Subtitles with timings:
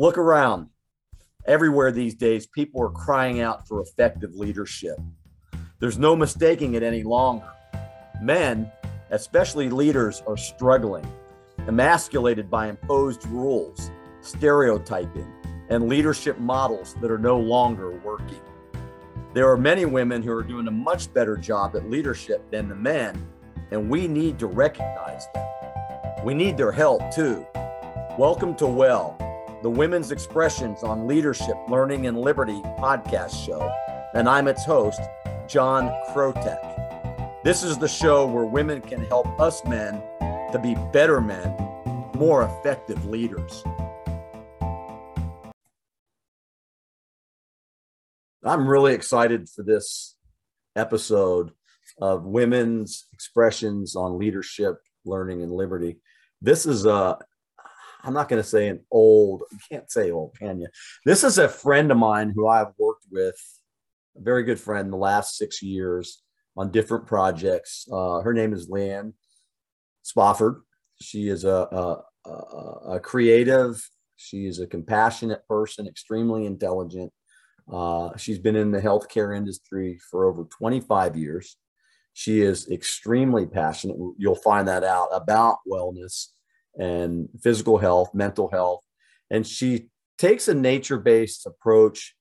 [0.00, 0.68] Look around.
[1.44, 4.96] Everywhere these days, people are crying out for effective leadership.
[5.80, 7.48] There's no mistaking it any longer.
[8.22, 8.70] Men,
[9.10, 11.04] especially leaders, are struggling,
[11.66, 13.90] emasculated by imposed rules,
[14.20, 15.26] stereotyping,
[15.68, 18.40] and leadership models that are no longer working.
[19.34, 22.76] There are many women who are doing a much better job at leadership than the
[22.76, 23.26] men,
[23.72, 25.48] and we need to recognize them.
[26.24, 27.44] We need their help too.
[28.16, 29.18] Welcome to Well,
[29.60, 33.72] the Women's Expressions on Leadership, Learning, and Liberty podcast show,
[34.14, 35.00] and I'm its host,
[35.48, 37.42] John Krotek.
[37.42, 39.94] This is the show where women can help us men
[40.52, 41.50] to be better men,
[42.14, 43.64] more effective leaders.
[48.44, 50.14] I'm really excited for this
[50.76, 51.50] episode
[52.00, 55.98] of Women's Expressions on Leadership, Learning, and Liberty.
[56.40, 57.18] This is a
[58.04, 60.68] I'm not going to say an old, you can't say old, can you?
[61.04, 63.36] This is a friend of mine who I've worked with,
[64.16, 66.22] a very good friend, the last six years
[66.56, 67.86] on different projects.
[67.90, 69.14] Uh, her name is Leann
[70.02, 70.62] Spofford.
[71.00, 72.32] She is a, a, a,
[72.94, 73.80] a, creative,
[74.16, 77.12] she is a compassionate person, extremely intelligent.
[77.72, 81.56] Uh, she's been in the healthcare industry for over 25 years.
[82.14, 83.96] She is extremely passionate.
[84.16, 86.28] You'll find that out about wellness
[86.78, 88.82] and physical health, mental health.
[89.30, 92.14] And she takes a nature based approach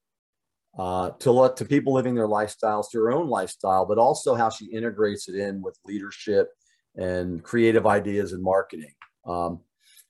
[0.78, 4.50] uh, to let to people living their lifestyles, to her own lifestyle, but also how
[4.50, 6.50] she integrates it in with leadership
[6.96, 8.94] and creative ideas and marketing.
[9.26, 9.62] Um,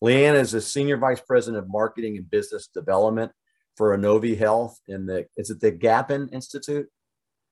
[0.01, 3.31] Leann is a senior vice president of marketing and business development
[3.75, 6.87] for Onovi Health in the is it the Gapin Institute?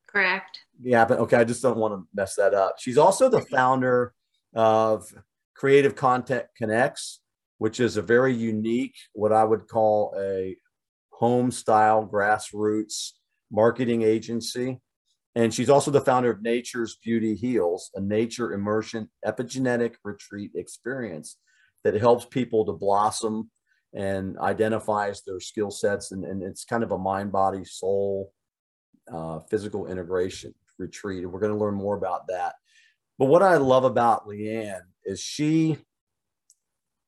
[0.07, 0.59] Correct.
[0.83, 1.17] Gapin.
[1.17, 2.75] Okay, I just don't want to mess that up.
[2.79, 4.13] She's also the founder
[4.53, 5.11] of
[5.56, 7.22] Creative Content Connects,
[7.58, 10.58] which is a very unique, what I would call a
[11.09, 13.12] home style grassroots
[13.52, 14.80] marketing agency.
[15.35, 21.38] And she's also the founder of Nature's Beauty Heals, a nature immersion epigenetic retreat experience
[21.84, 23.50] that helps people to blossom
[23.94, 26.12] and identifies their skill sets.
[26.12, 28.34] And, and it's kind of a mind, body, soul,
[29.13, 31.24] uh, physical integration retreat.
[31.24, 32.56] And we're going to learn more about that.
[33.18, 35.78] But what I love about Leann is she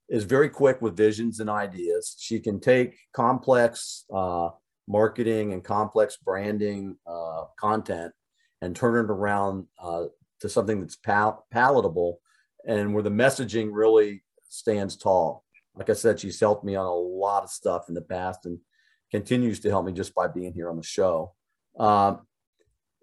[0.09, 2.15] is very quick with visions and ideas.
[2.17, 4.49] She can take complex uh,
[4.87, 8.13] marketing and complex branding uh, content
[8.61, 10.05] and turn it around uh,
[10.39, 12.19] to something that's pal- palatable
[12.65, 15.43] and where the messaging really stands tall.
[15.75, 18.59] Like I said, she's helped me on a lot of stuff in the past and
[19.11, 21.33] continues to help me just by being here on the show.
[21.77, 22.21] Um,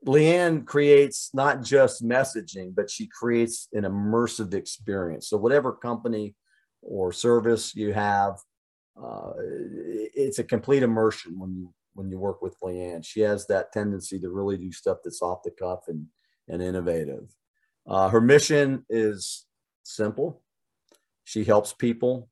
[0.07, 5.29] Leann creates not just messaging, but she creates an immersive experience.
[5.29, 6.35] So, whatever company
[6.83, 8.39] or service you have,
[9.03, 13.03] uh, it's a complete immersion when you when you work with Leann.
[13.03, 16.07] She has that tendency to really do stuff that's off the cuff and
[16.49, 17.35] and innovative.
[17.87, 19.47] Uh, her mission is
[19.85, 20.43] simple.
[21.25, 22.29] She helps people,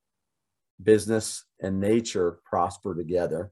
[0.83, 3.51] business, and nature prosper together.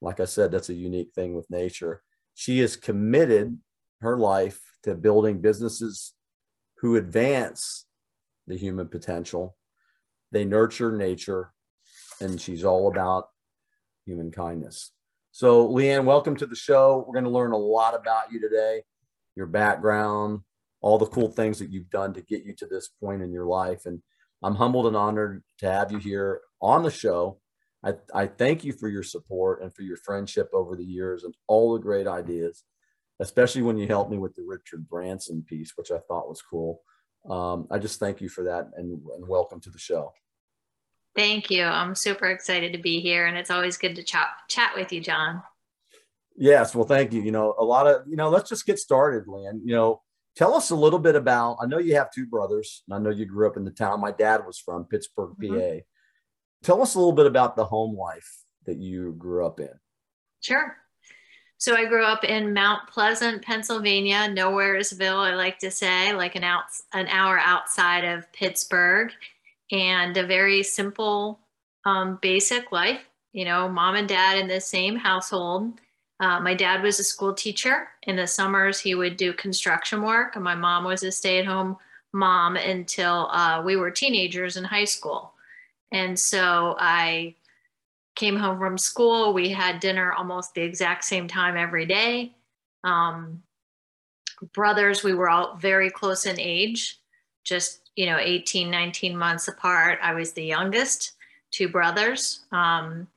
[0.00, 2.02] Like I said, that's a unique thing with nature
[2.40, 3.58] she is committed
[4.00, 6.14] her life to building businesses
[6.78, 7.84] who advance
[8.46, 9.58] the human potential.
[10.32, 11.52] They nurture nature,
[12.18, 13.26] and she's all about
[14.06, 14.90] human kindness.
[15.32, 17.04] So, Leann, welcome to the show.
[17.06, 18.84] We're going to learn a lot about you today,
[19.36, 20.40] your background,
[20.80, 23.44] all the cool things that you've done to get you to this point in your
[23.44, 23.84] life.
[23.84, 24.00] And
[24.42, 27.38] I'm humbled and honored to have you here on the show.
[27.84, 31.34] I, I thank you for your support and for your friendship over the years and
[31.46, 32.64] all the great ideas,
[33.20, 36.82] especially when you helped me with the Richard Branson piece, which I thought was cool.
[37.28, 40.12] Um, I just thank you for that and, and welcome to the show.
[41.16, 41.64] Thank you.
[41.64, 45.00] I'm super excited to be here, and it's always good to chat chat with you,
[45.00, 45.42] John.
[46.36, 47.20] Yes, well, thank you.
[47.20, 48.28] You know, a lot of you know.
[48.28, 49.60] Let's just get started, Lynn.
[49.64, 50.02] You know,
[50.36, 51.58] tell us a little bit about.
[51.60, 54.00] I know you have two brothers, and I know you grew up in the town
[54.00, 55.80] my dad was from, Pittsburgh, PA.
[56.62, 59.70] Tell us a little bit about the home life that you grew up in.
[60.40, 60.76] Sure.
[61.58, 66.44] So I grew up in Mount Pleasant, Pennsylvania, Nowheresville, I like to say, like an
[66.44, 66.64] out,
[66.94, 69.12] an hour outside of Pittsburgh,
[69.70, 71.38] and a very simple,
[71.84, 73.00] um, basic life.
[73.32, 75.80] You know, mom and dad in the same household.
[76.18, 77.88] Uh, my dad was a school teacher.
[78.04, 81.76] In the summers, he would do construction work, and my mom was a stay-at-home
[82.12, 85.34] mom until uh, we were teenagers in high school.
[85.92, 87.34] And so I
[88.14, 89.32] came home from school.
[89.32, 92.34] We had dinner almost the exact same time every day.
[92.84, 93.42] Um,
[94.52, 96.98] brothers, we were all very close in age,
[97.44, 99.98] just, you know, 18, 19 months apart.
[100.02, 101.12] I was the youngest.
[101.50, 102.44] two brothers.
[102.52, 103.08] Um,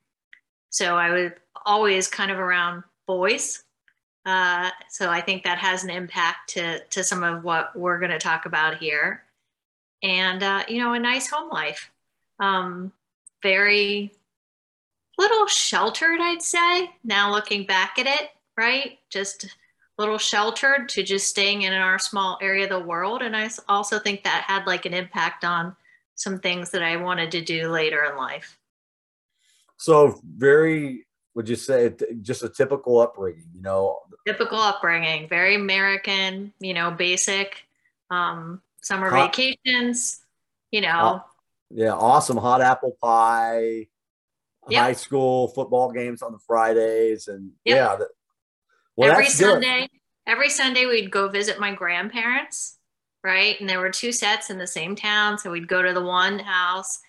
[0.69, 1.31] so I was
[1.65, 3.63] always kind of around boys.
[4.25, 8.11] Uh, so I think that has an impact to, to some of what we're going
[8.11, 9.23] to talk about here.
[10.01, 11.91] And, uh, you know, a nice home life.
[12.39, 12.91] Um,
[13.41, 14.11] very
[15.17, 18.99] little sheltered, I'd say, now looking back at it, right?
[19.09, 19.49] Just a
[19.97, 23.21] little sheltered to just staying in our small area of the world.
[23.21, 25.75] And I also think that had like an impact on
[26.15, 28.57] some things that I wanted to do later in life.
[29.77, 33.99] So, very, would you say, just a typical upbringing, you know?
[34.25, 37.65] Typical upbringing, very American, you know, basic
[38.09, 40.21] um, summer vacations,
[40.71, 41.23] you know.
[41.69, 43.87] Yeah, awesome hot apple pie,
[44.69, 44.81] yep.
[44.81, 47.27] high school football games on the Fridays.
[47.27, 47.75] And yep.
[47.75, 48.07] yeah, that,
[48.95, 49.89] well, every Sunday,
[50.27, 52.77] every Sunday we'd go visit my grandparents
[53.23, 53.59] right?
[53.59, 55.37] And there were two sets in the same town.
[55.37, 56.99] So we'd go to the one house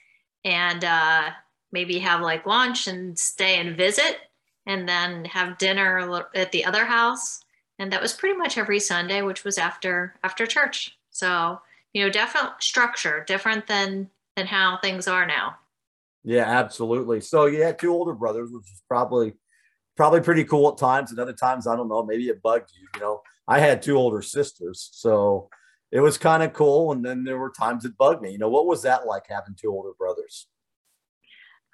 [0.45, 1.31] and uh,
[1.73, 4.19] maybe have like lunch and stay and visit
[4.67, 7.41] and then have dinner at the other house.
[7.79, 10.97] And that was pretty much every Sunday, which was after after church.
[11.11, 11.61] So,
[11.93, 15.57] you know, definite structure, different than than how things are now.
[16.25, 17.21] Yeah, absolutely.
[17.21, 19.35] So you had two older brothers, which is probably
[19.97, 21.11] probably pretty cool at times.
[21.11, 22.89] And other times, I don't know, maybe it bugged you.
[22.95, 25.49] You know, I had two older sisters, so
[25.93, 26.93] it was kind of cool.
[26.93, 28.33] And then there were times it bugged me.
[28.33, 30.49] You know, what was that like having two older brothers?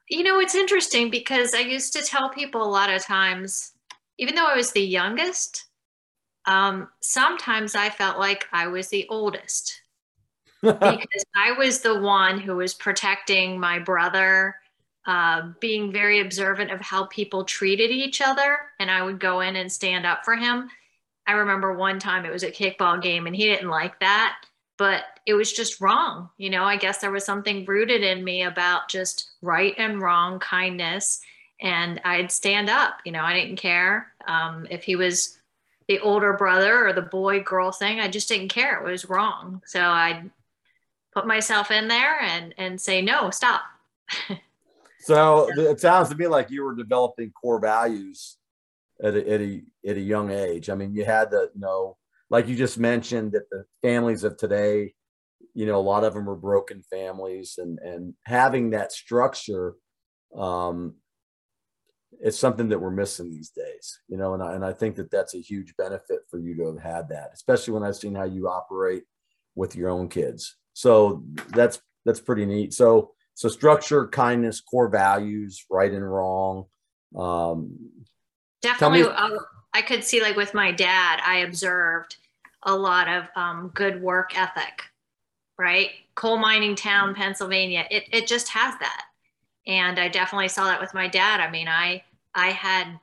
[0.09, 3.73] You know, it's interesting because I used to tell people a lot of times,
[4.19, 5.67] even though I was the youngest,
[6.47, 9.80] um, sometimes I felt like I was the oldest
[10.63, 14.57] because I was the one who was protecting my brother,
[15.07, 18.59] uh, being very observant of how people treated each other.
[18.79, 20.69] And I would go in and stand up for him.
[21.27, 24.37] I remember one time it was a kickball game and he didn't like that,
[24.77, 26.29] but it was just wrong.
[26.39, 30.41] You know, I guess there was something rooted in me about just right and wrong
[30.41, 31.21] kindness.
[31.63, 35.39] And I'd stand up, you know, I didn't care um, if he was
[35.89, 38.01] the older brother or the boy girl thing.
[38.01, 38.79] I just didn't care.
[38.79, 39.63] It was wrong.
[39.67, 40.31] So I'd
[41.13, 43.63] put myself in there and, and say, no, stop.
[45.01, 48.37] so it sounds to me like you were developing core values
[49.03, 50.71] at a, at a at a young age.
[50.71, 51.97] I mean, you had to you know,
[52.29, 54.95] like you just mentioned, that the families of today,
[55.55, 59.75] you know, a lot of them are broken families, and and having that structure,
[60.37, 60.95] um,
[62.21, 64.01] it's something that we're missing these days.
[64.09, 66.67] You know, and I, and I think that that's a huge benefit for you to
[66.67, 69.05] have had that, especially when I've seen how you operate
[69.55, 70.57] with your own kids.
[70.73, 72.73] So that's that's pretty neat.
[72.75, 76.67] So so structure, kindness, core values, right and wrong.
[77.17, 77.79] Um,
[78.63, 79.31] Definitely, uh,
[79.73, 82.17] I could see like with my dad, I observed
[82.65, 84.83] a lot of um, good work ethic,
[85.59, 85.91] right?
[86.15, 87.87] Coal mining town, Pennsylvania.
[87.91, 89.05] It it just has that,
[89.67, 91.41] and I definitely saw that with my dad.
[91.41, 93.01] I mean, I I had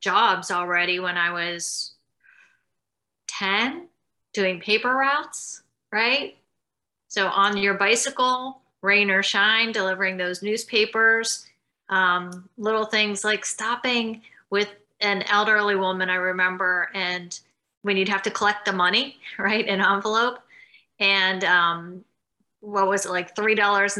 [0.00, 1.94] jobs already when I was
[3.26, 3.88] ten,
[4.34, 6.36] doing paper routes, right?
[7.08, 11.46] So on your bicycle, rain or shine, delivering those newspapers,
[11.88, 14.68] um, little things like stopping with
[15.00, 17.38] an elderly woman I remember, and
[17.82, 20.40] when you'd have to collect the money, right, in envelope,
[21.00, 22.04] and um,
[22.60, 23.96] what was it like three dollars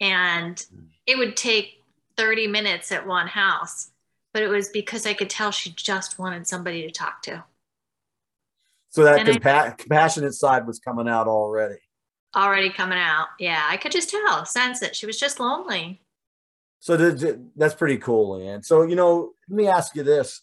[0.00, 0.64] and
[1.06, 1.82] it would take
[2.16, 3.90] thirty minutes at one house,
[4.32, 7.44] but it was because I could tell she just wanted somebody to talk to.
[8.92, 11.80] So that compa- compassionate side was coming out already.
[12.36, 13.66] Already coming out, yeah.
[13.68, 14.94] I could just tell, sense it.
[14.94, 16.02] She was just lonely.
[16.78, 16.96] So
[17.56, 18.62] that's pretty cool, Leann.
[18.62, 20.42] So, you know, let me ask you this,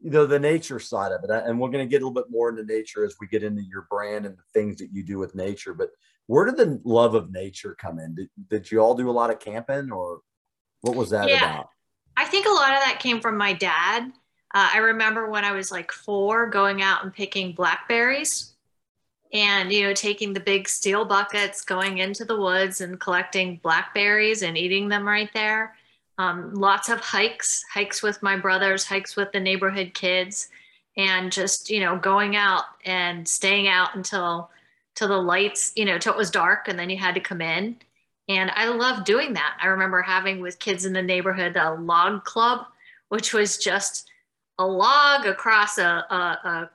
[0.00, 2.30] you know, the nature side of it, and we're going to get a little bit
[2.30, 5.18] more into nature as we get into your brand and the things that you do
[5.18, 5.74] with nature.
[5.74, 5.90] But
[6.26, 8.14] where did the love of nature come in?
[8.14, 10.20] Did, did you all do a lot of camping or
[10.82, 11.68] what was that yeah, about?
[12.16, 14.12] I think a lot of that came from my dad.
[14.54, 18.52] Uh, I remember when I was like four going out and picking blackberries
[19.32, 24.42] and you know taking the big steel buckets going into the woods and collecting blackberries
[24.42, 25.76] and eating them right there.
[26.16, 30.48] Um, lots of hikes hikes with my brothers hikes with the neighborhood kids
[30.96, 34.50] and just you know going out and staying out until
[34.94, 37.40] till the lights you know till it was dark and then you had to come
[37.42, 37.76] in.
[38.30, 39.58] And i love doing that.
[39.62, 42.66] I remember having with kids in the neighborhood a log club
[43.08, 44.07] which was just
[44.58, 46.70] a log across a, a, a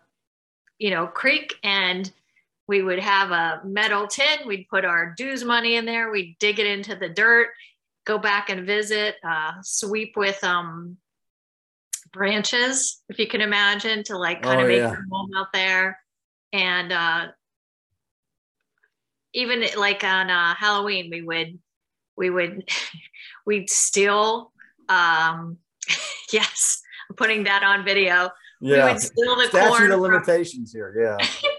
[0.79, 2.11] you know creek and
[2.67, 6.59] we would have a metal tin we'd put our dues money in there we'd dig
[6.59, 7.49] it into the dirt
[8.05, 10.97] go back and visit, uh, sweep with um,
[12.11, 14.91] branches, if you can imagine, to like kind oh, of make yeah.
[14.91, 15.99] your home out there.
[16.51, 17.27] And uh,
[19.33, 21.59] even like on uh, Halloween, we would
[22.15, 22.69] we would
[23.45, 24.51] we'd steal
[24.89, 25.57] um
[26.33, 26.81] yes
[27.15, 28.29] putting that on video.
[28.61, 31.27] Yeah we would steal the statute corn of from- limitations here yeah.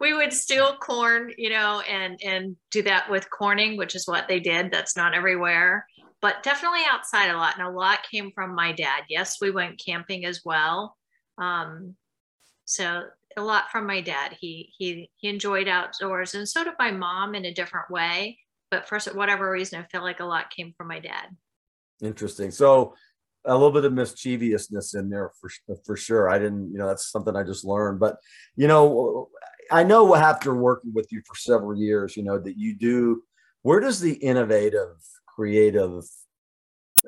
[0.00, 4.28] We would steal corn you know and and do that with corning which is what
[4.28, 4.70] they did.
[4.70, 5.86] That's not everywhere
[6.20, 7.58] but definitely outside a lot.
[7.58, 9.02] And a lot came from my dad.
[9.08, 10.96] Yes we went camping as well.
[11.38, 11.96] Um
[12.64, 13.04] so
[13.36, 14.36] a lot from my dad.
[14.38, 18.38] He he he enjoyed outdoors and so did my mom in a different way.
[18.70, 21.28] But for whatever reason i feel like a lot came from my dad.
[22.02, 22.50] Interesting.
[22.50, 22.94] So
[23.44, 25.50] a little bit of mischievousness in there for
[25.84, 26.28] for sure.
[26.28, 28.00] I didn't, you know, that's something I just learned.
[28.00, 28.16] But
[28.56, 29.28] you know,
[29.70, 33.22] I know after working with you for several years, you know, that you do.
[33.62, 34.96] Where does the innovative,
[35.26, 36.02] creative,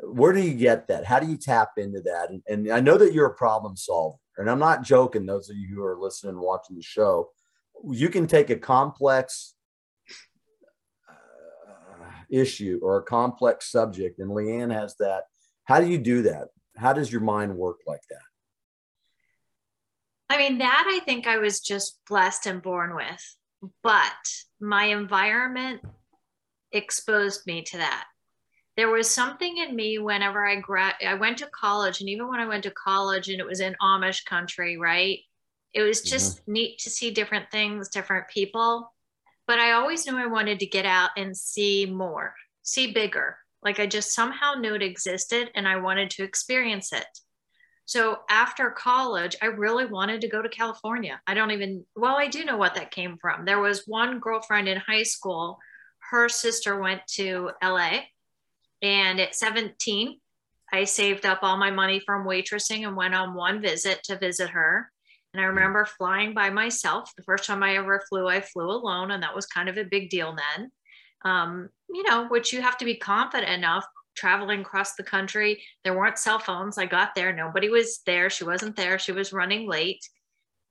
[0.02, 1.04] where do you get that?
[1.04, 2.30] How do you tap into that?
[2.30, 5.26] And, and I know that you're a problem solver, and I'm not joking.
[5.26, 7.30] Those of you who are listening and watching the show,
[7.90, 9.54] you can take a complex
[11.08, 15.24] uh, issue or a complex subject, and Leann has that.
[15.64, 16.48] How do you do that?
[16.76, 18.18] How does your mind work like that?
[20.28, 23.36] I mean, that I think I was just blessed and born with,
[23.82, 24.12] but
[24.60, 25.82] my environment
[26.72, 28.04] exposed me to that.
[28.76, 32.40] There was something in me whenever I gra- I went to college, and even when
[32.40, 35.20] I went to college and it was in Amish country, right?
[35.72, 36.08] It was mm-hmm.
[36.08, 38.92] just neat to see different things, different people.
[39.46, 43.36] But I always knew I wanted to get out and see more, see bigger.
[43.64, 47.06] Like I just somehow knew it existed and I wanted to experience it.
[47.86, 51.20] So after college, I really wanted to go to California.
[51.26, 53.44] I don't even, well, I do know what that came from.
[53.44, 55.58] There was one girlfriend in high school,
[56.10, 58.00] her sister went to LA.
[58.82, 60.20] And at 17,
[60.72, 64.50] I saved up all my money from waitressing and went on one visit to visit
[64.50, 64.90] her.
[65.32, 67.10] And I remember flying by myself.
[67.16, 69.84] The first time I ever flew, I flew alone, and that was kind of a
[69.84, 70.70] big deal then.
[71.24, 75.62] Um, you know, which you have to be confident enough traveling across the country.
[75.82, 76.78] There weren't cell phones.
[76.78, 78.30] I got there, nobody was there.
[78.30, 78.98] She wasn't there.
[78.98, 80.08] She was running late.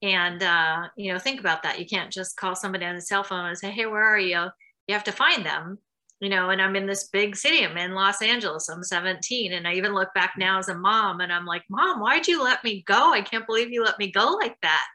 [0.02, 1.78] And, uh, you know, think about that.
[1.78, 4.46] You can't just call somebody on the cell phone and say, hey, where are you?
[4.86, 5.78] You have to find them,
[6.20, 7.64] you know, and I'm in this big city.
[7.64, 8.68] I'm in Los Angeles.
[8.68, 9.52] I'm 17.
[9.54, 12.42] And I even look back now as a mom and I'm like, Mom, why'd you
[12.42, 13.12] let me go?
[13.12, 14.86] I can't believe you let me go like that.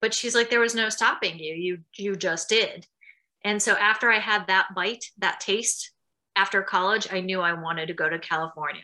[0.00, 1.54] But she's like, there was no stopping you.
[1.54, 2.86] You you just did.
[3.44, 5.92] And so after I had that bite, that taste,
[6.34, 8.82] after college, I knew I wanted to go to California.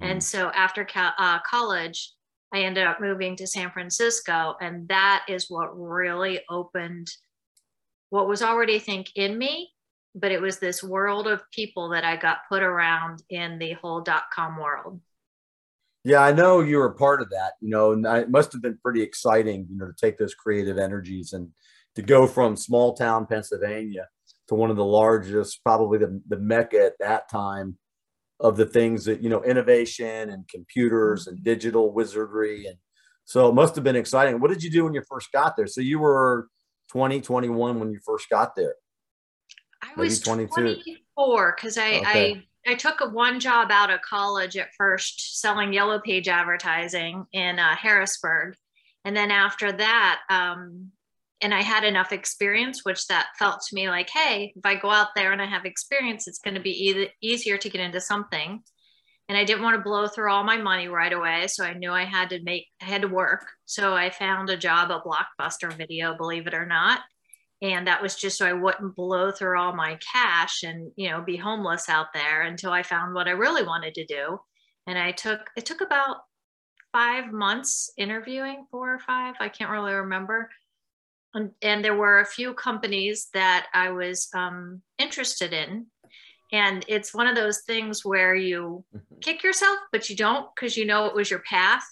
[0.00, 0.10] Mm.
[0.10, 2.12] And so after uh, college,
[2.52, 4.56] I ended up moving to San Francisco.
[4.60, 7.08] And that is what really opened
[8.08, 9.70] what was already, I think, in me.
[10.16, 14.00] But it was this world of people that I got put around in the whole
[14.00, 15.00] dot com world.
[16.02, 18.78] Yeah, I know you were part of that, you know, and it must have been
[18.82, 21.50] pretty exciting, you know, to take those creative energies and
[22.00, 24.08] to go from small town Pennsylvania
[24.48, 27.78] to one of the largest, probably the, the mecca at that time
[28.40, 32.66] of the things that, you know, innovation and computers and digital wizardry.
[32.66, 32.76] And
[33.26, 34.40] so it must have been exciting.
[34.40, 35.66] What did you do when you first got there?
[35.66, 36.48] So you were
[36.90, 38.74] 20, 21 when you first got there.
[39.82, 40.52] I Maybe was 22.
[40.52, 42.44] 24 because I, okay.
[42.66, 47.26] I, I took a one job out of college at first selling yellow page advertising
[47.32, 48.54] in uh, Harrisburg.
[49.04, 50.92] And then after that, um,
[51.42, 54.90] and I had enough experience, which that felt to me like, hey, if I go
[54.90, 58.00] out there and I have experience, it's going to be e- easier to get into
[58.00, 58.62] something.
[59.28, 61.92] And I didn't want to blow through all my money right away, so I knew
[61.92, 63.46] I had to make, I had to work.
[63.64, 67.00] So I found a job at Blockbuster Video, believe it or not,
[67.62, 71.22] and that was just so I wouldn't blow through all my cash and you know
[71.22, 74.40] be homeless out there until I found what I really wanted to do.
[74.86, 76.16] And I took it took about
[76.92, 80.48] five months interviewing, four or five, I can't really remember
[81.34, 85.86] and, and there were a few companies that I was um, interested in.
[86.52, 89.18] And it's one of those things where you mm-hmm.
[89.20, 91.84] kick yourself, but you don't because you know it was your path.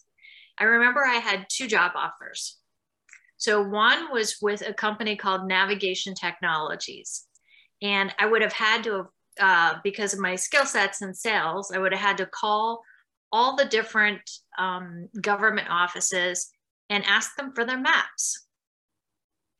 [0.59, 2.57] I remember I had two job offers.
[3.37, 7.25] So one was with a company called Navigation Technologies.
[7.80, 9.07] And I would have had to,
[9.40, 12.83] uh, because of my skill sets in sales, I would have had to call
[13.30, 14.23] all the different
[14.59, 16.50] um, government offices
[16.90, 18.48] and ask them for their maps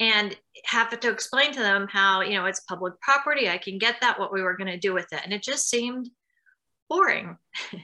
[0.01, 3.97] and have to explain to them how you know it's public property i can get
[4.01, 5.21] that what we were going to do with it.
[5.25, 6.09] And it just seemed
[6.89, 7.37] boring.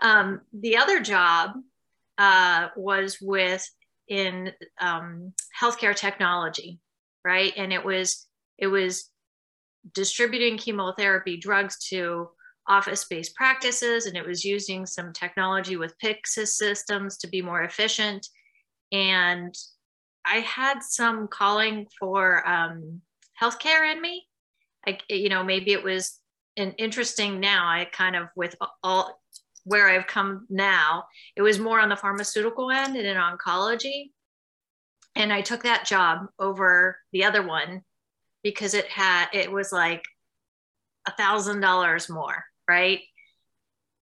[0.00, 1.52] Um, the other job
[2.18, 3.64] uh, was with
[4.08, 6.80] in um, healthcare technology
[7.24, 7.52] right?
[7.56, 8.26] And it was
[8.58, 9.10] it was
[9.94, 12.28] distributing chemotherapy drugs to
[12.68, 18.28] office-based practices and it was using some technology with Pyxis systems to be more efficient.
[18.92, 19.52] And
[20.24, 23.00] I had some calling for um,
[23.40, 24.26] healthcare in me.
[24.86, 26.18] Like, you know, maybe it was
[26.56, 27.66] an interesting now.
[27.66, 29.20] I kind of with all
[29.64, 31.04] where I've come now,
[31.36, 34.10] it was more on the pharmaceutical end and in oncology.
[35.14, 37.82] And I took that job over the other one
[38.42, 40.02] because it had it was like
[41.06, 43.00] a thousand dollars more, right?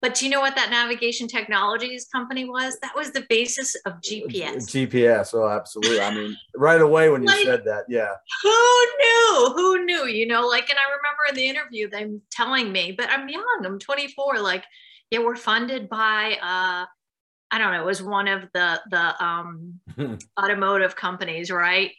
[0.07, 2.79] But do you know what that navigation technologies company was?
[2.81, 4.69] That was the basis of GPS.
[4.69, 5.35] GPS.
[5.35, 6.01] Oh, absolutely.
[6.01, 8.13] I mean, right away when you like, said that, yeah.
[8.45, 9.53] Who knew?
[9.57, 10.07] Who knew?
[10.07, 13.65] You know, like, and I remember in the interview them telling me, but I'm young,
[13.65, 14.39] I'm 24.
[14.39, 14.63] Like,
[15.11, 16.87] yeah, we're funded by uh
[17.51, 19.81] I don't know, it was one of the the um
[20.41, 21.91] automotive companies, right?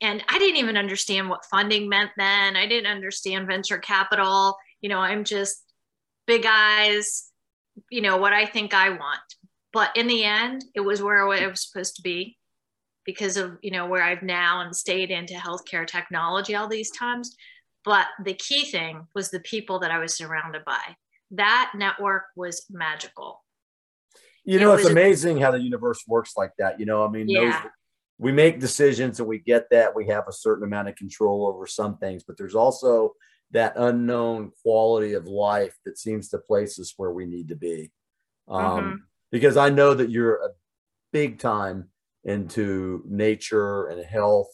[0.00, 2.56] And I didn't even understand what funding meant then.
[2.56, 4.56] I didn't understand venture capital.
[4.80, 5.62] You know, I'm just
[6.26, 7.28] big eyes,
[7.90, 9.20] you know, what I think I want.
[9.72, 12.36] But in the end, it was where I was supposed to be
[13.04, 17.34] because of, you know, where I've now and stayed into healthcare technology all these times.
[17.84, 20.80] But the key thing was the people that I was surrounded by.
[21.32, 23.42] That network was magical.
[24.44, 26.78] You know, it it's amazing how the universe works like that.
[26.78, 27.62] You know, I mean, yeah.
[27.62, 27.70] those,
[28.18, 31.66] we make decisions and we get that we have a certain amount of control over
[31.66, 33.14] some things, but there's also
[33.52, 37.90] that unknown quality of life that seems to place us where we need to be.
[38.48, 38.94] Um, mm-hmm.
[39.30, 40.50] Because I know that you're a
[41.12, 41.88] big time
[42.24, 44.48] into nature and health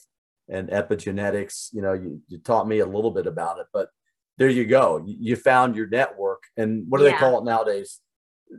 [0.48, 1.68] and epigenetics.
[1.72, 3.88] You know, you, you taught me a little bit about it, but
[4.36, 5.02] there you go.
[5.04, 6.42] You, you found your network.
[6.56, 7.12] And what do yeah.
[7.12, 8.00] they call it nowadays?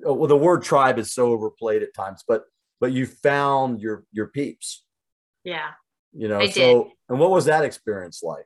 [0.05, 2.43] Oh, well, the word tribe is so overplayed at times, but
[2.79, 4.85] but you found your your peeps.
[5.43, 5.71] Yeah.
[6.13, 6.91] You know, I so did.
[7.09, 8.45] and what was that experience like?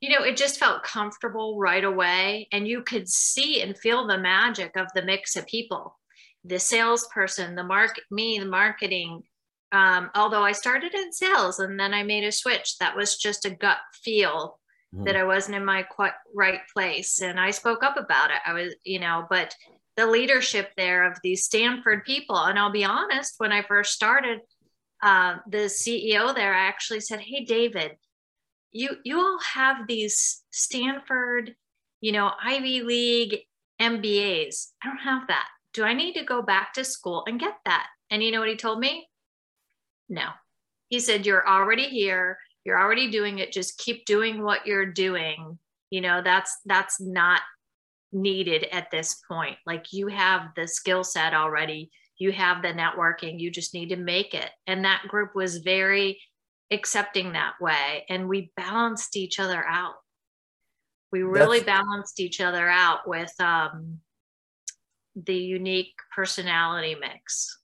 [0.00, 2.48] You know, it just felt comfortable right away.
[2.52, 5.98] And you could see and feel the magic of the mix of people
[6.44, 9.22] the salesperson, the market, me, the marketing.
[9.72, 13.44] Um, although I started in sales and then I made a switch, that was just
[13.44, 14.60] a gut feel
[14.94, 15.04] mm-hmm.
[15.04, 17.20] that I wasn't in my quite right place.
[17.20, 18.38] And I spoke up about it.
[18.46, 19.56] I was, you know, but
[19.96, 24.40] the leadership there of these Stanford people, and I'll be honest, when I first started,
[25.02, 27.96] uh, the CEO there I actually said, Hey, David,
[28.76, 31.54] you you all have these Stanford,
[32.00, 33.40] you know, Ivy League
[33.80, 34.68] MBAs.
[34.82, 35.48] I don't have that.
[35.72, 37.86] Do I need to go back to school and get that?
[38.10, 39.08] And you know what he told me?
[40.08, 40.28] No.
[40.88, 42.38] He said, You're already here.
[42.64, 43.52] You're already doing it.
[43.52, 45.58] Just keep doing what you're doing.
[45.90, 47.40] You know, that's that's not
[48.12, 49.56] needed at this point.
[49.66, 51.90] Like you have the skill set already.
[52.18, 53.38] You have the networking.
[53.40, 54.50] You just need to make it.
[54.66, 56.18] And that group was very
[56.70, 59.94] accepting that way and we balanced each other out.
[61.12, 64.00] We really That's, balanced each other out with um,
[65.14, 67.58] the unique personality mix.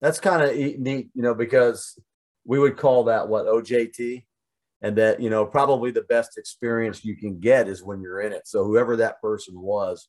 [0.00, 1.98] That's kind of neat you know because
[2.44, 4.24] we would call that what ojt
[4.82, 8.32] and that you know probably the best experience you can get is when you're in
[8.32, 8.46] it.
[8.46, 10.08] So whoever that person was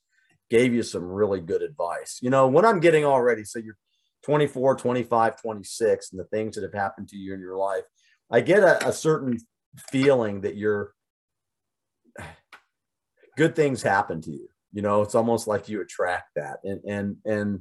[0.50, 2.18] gave you some really good advice.
[2.20, 3.78] You know what i'm getting already so you're
[4.24, 7.84] 24 25 26 and the things that have happened to you in your life
[8.30, 9.38] I get a, a certain
[9.90, 10.92] feeling that you're
[13.36, 14.48] good things happen to you.
[14.72, 16.58] You know, it's almost like you attract that.
[16.64, 17.60] And and and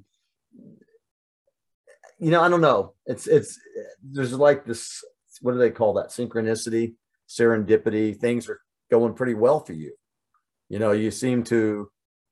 [2.19, 2.93] you know, I don't know.
[3.05, 3.59] It's it's
[4.03, 5.03] there's like this
[5.41, 6.09] what do they call that?
[6.09, 6.95] Synchronicity,
[7.27, 8.17] serendipity.
[8.17, 9.93] Things are going pretty well for you.
[10.69, 11.89] You know, you seem to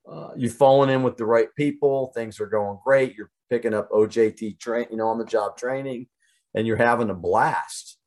[0.09, 2.11] uh, you've fallen in with the right people.
[2.15, 3.15] Things are going great.
[3.15, 6.07] You're picking up OJT train, you know, on the job training,
[6.55, 7.97] and you're having a blast.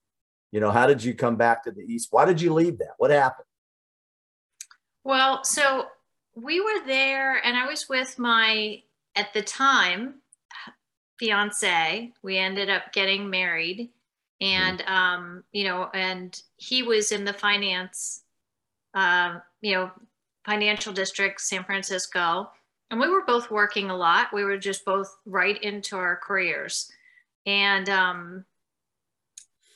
[0.54, 2.10] You know, how did you come back to the East?
[2.12, 2.92] Why did you leave that?
[2.98, 3.48] What happened?
[5.02, 5.86] Well, so
[6.36, 8.80] we were there, and I was with my,
[9.16, 10.20] at the time,
[11.18, 12.12] fiance.
[12.22, 13.90] We ended up getting married.
[14.40, 14.94] And, mm-hmm.
[14.94, 18.22] um, you know, and he was in the finance,
[18.94, 19.90] uh, you know,
[20.46, 22.48] financial district, San Francisco.
[22.92, 24.32] And we were both working a lot.
[24.32, 26.92] We were just both right into our careers.
[27.44, 28.44] And, um,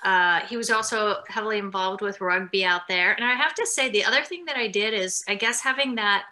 [0.05, 3.13] uh, he was also heavily involved with rugby out there.
[3.13, 5.97] And I have to say, the other thing that I did is, I guess, having
[5.97, 6.25] that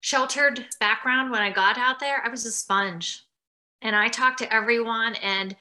[0.00, 3.24] sheltered background when I got out there, I was a sponge.
[3.82, 5.56] And I talked to everyone and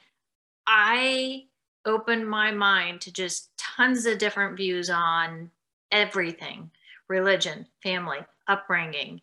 [0.67, 1.45] I
[1.85, 5.51] opened my mind to just tons of different views on
[5.91, 6.71] everything
[7.07, 9.19] religion, family, upbringing.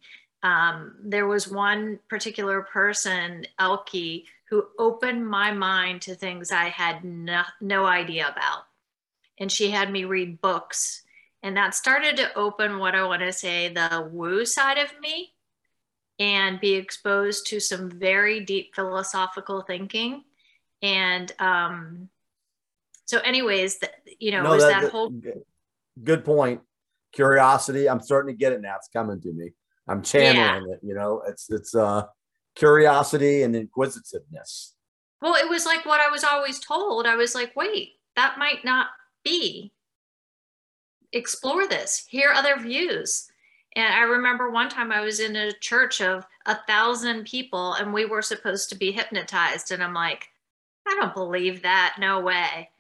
[0.47, 7.03] Um, there was one particular person, Elke, who opened my mind to things I had
[7.03, 8.67] no, no idea about.
[9.41, 11.03] And she had me read books.
[11.43, 15.33] And that started to open what I want to say the woo side of me
[16.21, 20.23] and be exposed to some very deep philosophical thinking.
[20.81, 22.09] And um,
[23.05, 25.13] so, anyways, the, you know, no, was that, that whole
[26.05, 26.61] good point
[27.11, 27.89] curiosity.
[27.89, 28.77] I'm starting to get it now.
[28.77, 29.51] It's coming to me.
[29.89, 30.75] I'm channeling yeah.
[30.75, 30.81] it.
[30.83, 32.07] You know, it's it's uh,
[32.55, 34.75] curiosity and inquisitiveness.
[35.23, 37.07] Well, it was like what I was always told.
[37.07, 38.89] I was like, wait, that might not
[39.25, 39.73] be.
[41.13, 42.05] Explore this.
[42.09, 43.31] Hear other views.
[43.77, 47.93] And I remember one time I was in a church of a thousand people, and
[47.93, 49.71] we were supposed to be hypnotized.
[49.71, 50.29] And I'm like,
[50.87, 51.97] I don't believe that.
[51.99, 52.71] No way.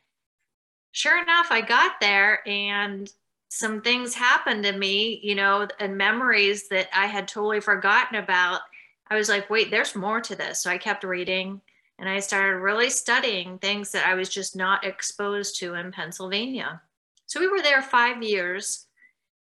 [0.93, 3.13] Sure enough, I got there and
[3.57, 8.61] some things happened to me, you know, and memories that I had totally forgotten about.
[9.09, 10.63] I was like, wait, there's more to this.
[10.63, 11.63] So I kept reading
[11.99, 16.83] and I started really studying things that I was just not exposed to in Pennsylvania.
[17.25, 18.87] So we were there five years.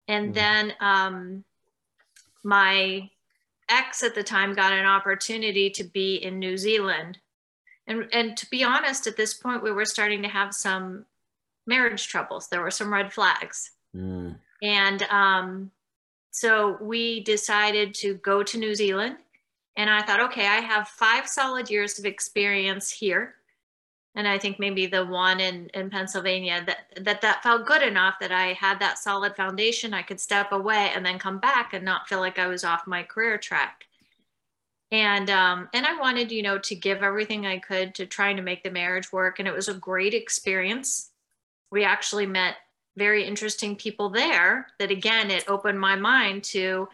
[0.07, 0.33] And mm-hmm.
[0.33, 1.43] then um,
[2.43, 3.11] my
[3.69, 7.19] ex at the time got an opportunity to be in New Zealand.
[7.85, 11.05] And, and to be honest, at this point, we were starting to have some
[11.67, 12.47] marriage troubles.
[12.47, 13.71] There were some red flags.
[13.95, 14.35] Mm.
[14.61, 15.71] And um,
[16.31, 19.17] so we decided to go to New Zealand.
[19.77, 23.35] And I thought, okay, I have five solid years of experience here.
[24.15, 28.15] And I think maybe the one in, in Pennsylvania that, that that felt good enough
[28.19, 29.93] that I had that solid foundation.
[29.93, 32.87] I could step away and then come back and not feel like I was off
[32.87, 33.85] my career track.
[34.91, 38.41] And um, and I wanted, you know, to give everything I could to trying to
[38.41, 39.37] make the marriage work.
[39.39, 41.11] And it was a great experience.
[41.71, 42.55] We actually met
[42.99, 46.87] very interesting people there that again it opened my mind to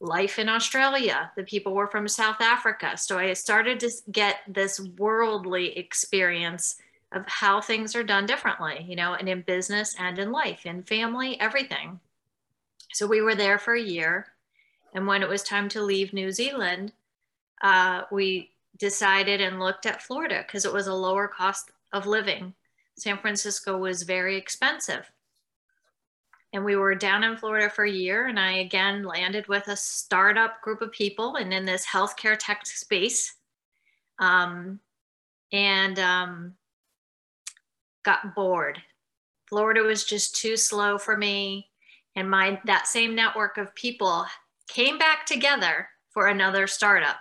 [0.00, 2.96] life in australia the people were from south africa.
[2.96, 6.76] So i started to get this worldly experience
[7.12, 10.82] of how things are done differently you know and in business and in life in
[10.82, 12.00] family everything.
[12.92, 14.26] So we were there for a year
[14.94, 16.92] and when it was time to leave new zealand
[17.62, 22.54] uh, we decided and looked at florida because it was a lower cost of living.
[22.96, 25.10] San francisco was very expensive
[26.54, 28.28] and we were down in Florida for a year.
[28.28, 32.64] And I again landed with a startup group of people and in this healthcare tech
[32.64, 33.34] space.
[34.20, 34.78] Um,
[35.52, 36.54] and um,
[38.04, 38.80] got bored.
[39.48, 41.68] Florida was just too slow for me.
[42.14, 44.24] And my that same network of people
[44.68, 47.16] came back together for another startup.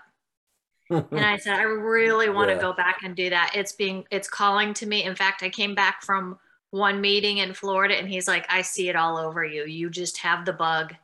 [0.90, 2.62] and I said, I really want to yeah.
[2.62, 3.54] go back and do that.
[3.56, 5.04] It's being, it's calling to me.
[5.04, 6.38] In fact, I came back from
[6.74, 9.64] one meeting in Florida and he's like, I see it all over you.
[9.66, 10.96] You just have the bug.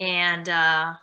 [0.00, 0.94] And, uh,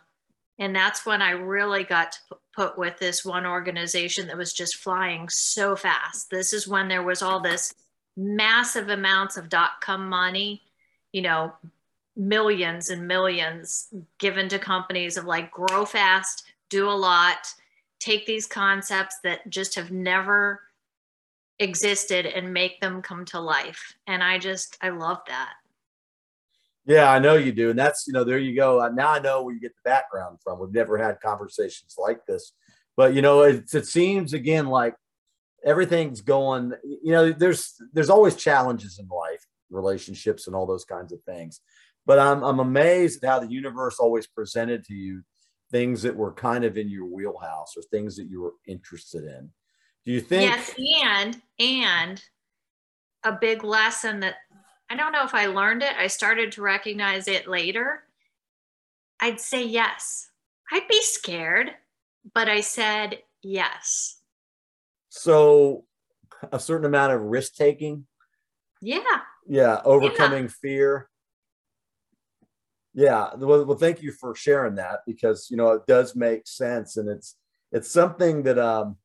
[0.58, 4.76] and that's when I really got to put with this one organization that was just
[4.76, 6.28] flying so fast.
[6.28, 7.72] This is when there was all this
[8.18, 10.60] massive amounts of dot com money,
[11.12, 11.54] you know,
[12.16, 17.46] millions and millions given to companies of like grow fast, do a lot,
[17.98, 20.60] take these concepts that just have never
[21.58, 23.94] existed and make them come to life.
[24.06, 25.54] And I just, I love that.
[26.84, 27.70] Yeah, I know you do.
[27.70, 28.88] And that's, you know, there you go.
[28.94, 30.60] Now I know where you get the background from.
[30.60, 32.52] We've never had conversations like this.
[32.96, 34.94] But, you know, it, it seems again like
[35.64, 41.12] everything's going, you know, there's there's always challenges in life, relationships and all those kinds
[41.12, 41.60] of things.
[42.06, 45.22] But I'm I'm amazed at how the universe always presented to you
[45.72, 49.50] things that were kind of in your wheelhouse or things that you were interested in.
[50.06, 50.50] Do you think?
[50.50, 52.22] Yes, and and
[53.24, 54.36] a big lesson that
[54.88, 55.94] I don't know if I learned it.
[55.98, 58.04] I started to recognize it later.
[59.20, 60.30] I'd say yes.
[60.72, 61.72] I'd be scared,
[62.34, 64.20] but I said yes.
[65.08, 65.84] So,
[66.52, 68.06] a certain amount of risk taking.
[68.80, 69.00] Yeah.
[69.48, 70.50] Yeah, overcoming yeah.
[70.62, 71.08] fear.
[72.94, 73.34] Yeah.
[73.34, 77.08] Well, well, thank you for sharing that because you know it does make sense, and
[77.08, 77.36] it's
[77.72, 78.96] it's something that um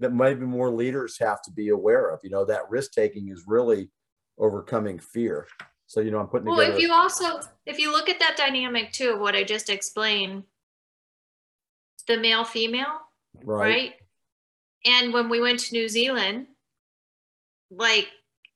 [0.00, 2.20] that maybe more leaders have to be aware of.
[2.22, 3.90] You know, that risk taking is really
[4.38, 5.46] overcoming fear.
[5.86, 8.92] So, you know, I'm putting well, if you also, if you look at that dynamic
[8.92, 10.42] too of what I just explained,
[12.08, 13.00] the male female,
[13.44, 13.58] right.
[13.58, 13.94] right?
[14.84, 16.46] And when we went to New Zealand,
[17.70, 18.08] like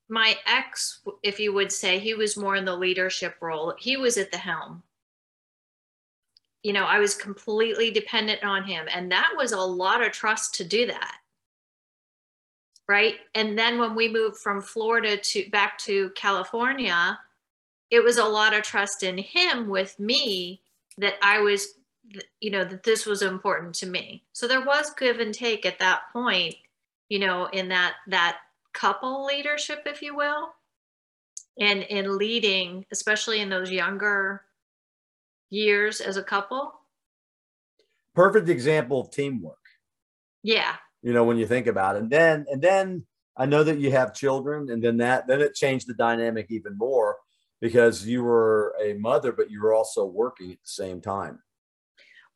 [0.08, 4.16] my ex, if you would say, he was more in the leadership role, he was
[4.16, 4.82] at the helm.
[6.62, 8.86] You know, I was completely dependent on him.
[8.92, 11.18] And that was a lot of trust to do that
[12.88, 13.16] right?
[13.34, 17.18] And then when we moved from Florida to back to California,
[17.90, 20.62] it was a lot of trust in him with me
[20.96, 21.74] that I was,
[22.40, 24.24] you know, that this was important to me.
[24.32, 26.54] So there was give and take at that point,
[27.08, 28.38] you know, in that that
[28.72, 30.50] couple leadership, if you will,
[31.58, 34.42] and in leading, especially in those younger
[35.50, 36.72] years as a couple.
[38.14, 39.56] Perfect example of teamwork.
[40.42, 42.02] Yeah, you know, when you think about it.
[42.02, 43.06] And then, and then
[43.36, 46.76] I know that you have children, and then that, then it changed the dynamic even
[46.76, 47.16] more.
[47.60, 51.42] because you were a mother, but you were also working at the same time.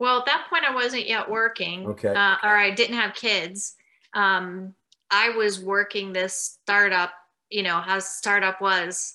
[0.01, 1.87] Well, at that point, I wasn't yet working.
[1.87, 2.09] Okay.
[2.13, 3.77] Uh, or I didn't have kids.
[4.15, 4.75] Um,
[5.13, 7.13] I was working this startup,
[7.51, 9.15] you know, how startup was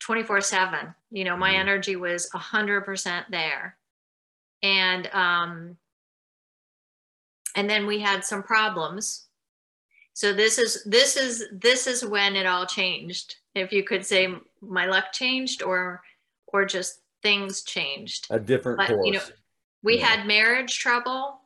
[0.00, 0.94] 24 7.
[1.10, 1.58] You know, my Mhm.
[1.58, 3.76] energy was 100% there.
[4.62, 5.76] And, um,
[7.58, 9.26] and then we had some problems.
[10.14, 13.34] So this is this is this is when it all changed.
[13.54, 16.02] If you could say my luck changed or
[16.46, 18.28] or just things changed.
[18.30, 19.06] A different But, course.
[19.06, 19.20] you know,
[19.82, 20.06] We Yeah.
[20.06, 21.40] had marriage trouble.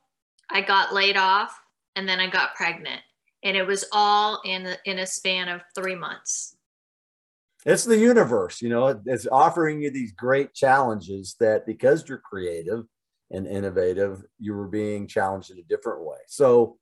[0.51, 1.59] I got laid off
[1.97, 3.03] and then I got pregnant.
[3.43, 6.57] And it was all in in a span of 3 months.
[7.65, 12.85] it's the universe, you know, it's offering you these great challenges that because you're creative
[13.33, 16.19] and innovative, you were being challenged in a different way.
[16.29, 16.79] So,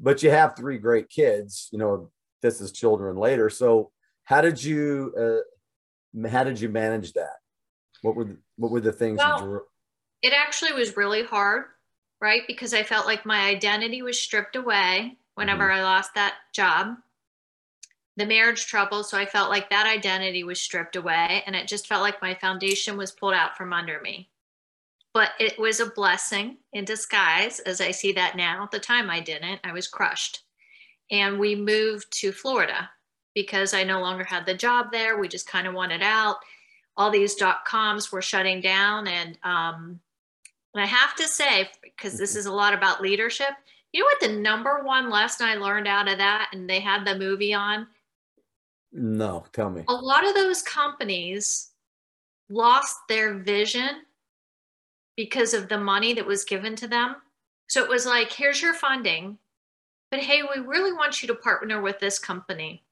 [0.00, 2.10] but you have three great kids, you know,
[2.42, 3.50] this is children later.
[3.50, 3.90] So,
[4.24, 7.36] how did you, uh, how did you manage that?
[8.02, 9.66] What were the, what were the things that Well,
[10.22, 11.64] It actually was really hard,
[12.20, 12.42] right?
[12.46, 16.96] Because I felt like my identity was stripped away whenever I lost that job.
[18.16, 21.86] The marriage trouble, so I felt like that identity was stripped away and it just
[21.86, 24.28] felt like my foundation was pulled out from under me.
[25.14, 28.62] But it was a blessing in disguise as I see that now.
[28.62, 30.42] At the time I didn't, I was crushed.
[31.10, 32.90] And we moved to Florida
[33.34, 35.18] because I no longer had the job there.
[35.18, 36.36] We just kind of wanted out.
[36.96, 39.08] All these dot coms were shutting down.
[39.08, 40.00] And, um,
[40.74, 43.50] and I have to say, because this is a lot about leadership,
[43.92, 47.06] you know what the number one lesson I learned out of that, and they had
[47.06, 47.86] the movie on?
[48.92, 49.84] no, tell me.
[49.88, 51.70] A lot of those companies
[52.48, 54.02] lost their vision
[55.18, 57.16] because of the money that was given to them.
[57.66, 59.36] So it was like, here's your funding,
[60.12, 62.84] but hey, we really want you to partner with this company.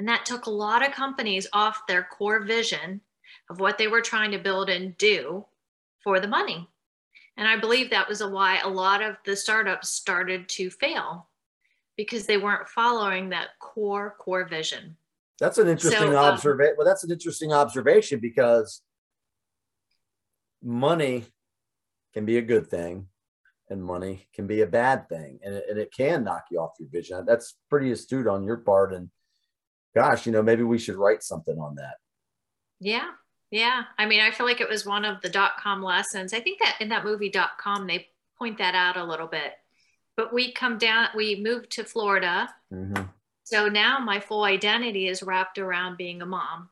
[0.00, 3.02] And that took a lot of companies off their core vision
[3.48, 5.44] of what they were trying to build and do
[6.02, 6.68] for the money.
[7.36, 11.28] And I believe that was a why a lot of the startups started to fail
[11.96, 14.96] because they weren't following that core core vision.
[15.38, 16.74] That's an interesting So, um, observation.
[16.76, 18.82] Well, that's an interesting observation because
[20.62, 21.24] money
[22.14, 23.06] can be a good thing
[23.68, 26.72] and money can be a bad thing and it, and it can knock you off
[26.78, 27.24] your vision.
[27.24, 28.92] That's pretty astute on your part.
[28.92, 29.10] And
[29.94, 31.96] gosh, you know, maybe we should write something on that.
[32.80, 33.10] Yeah.
[33.50, 33.84] Yeah.
[33.98, 36.32] I mean, I feel like it was one of the dot com lessons.
[36.32, 39.52] I think that in that movie dot com, they point that out a little bit.
[40.16, 42.52] But we come down, we moved to Florida.
[42.72, 43.08] Mhm.
[43.44, 46.70] So now my full identity is wrapped around being a mom.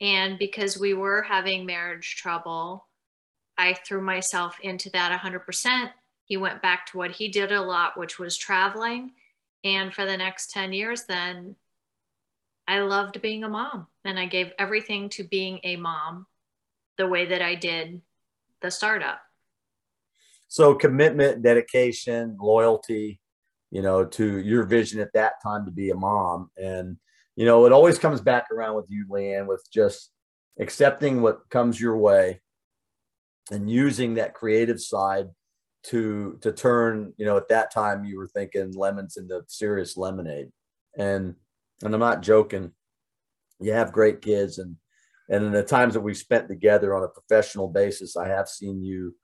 [0.00, 2.88] And because we were having marriage trouble,
[3.58, 5.90] I threw myself into that 100%.
[6.24, 9.12] He went back to what he did a lot, which was traveling.
[9.64, 11.56] And for the next 10 years, then
[12.66, 16.26] I loved being a mom and I gave everything to being a mom
[16.96, 18.00] the way that I did
[18.62, 19.20] the startup.
[20.48, 23.20] So commitment, dedication, loyalty,
[23.70, 26.50] you know, to your vision at that time to be a mom.
[26.56, 26.96] And,
[27.40, 30.10] you know, it always comes back around with you, Leann, with just
[30.60, 32.42] accepting what comes your way
[33.50, 35.30] and using that creative side
[35.84, 40.48] to to turn, you know, at that time you were thinking lemons into serious lemonade.
[40.98, 41.34] And
[41.82, 42.72] and I'm not joking.
[43.58, 44.76] You have great kids and
[45.30, 48.84] and in the times that we've spent together on a professional basis, I have seen
[48.84, 49.14] you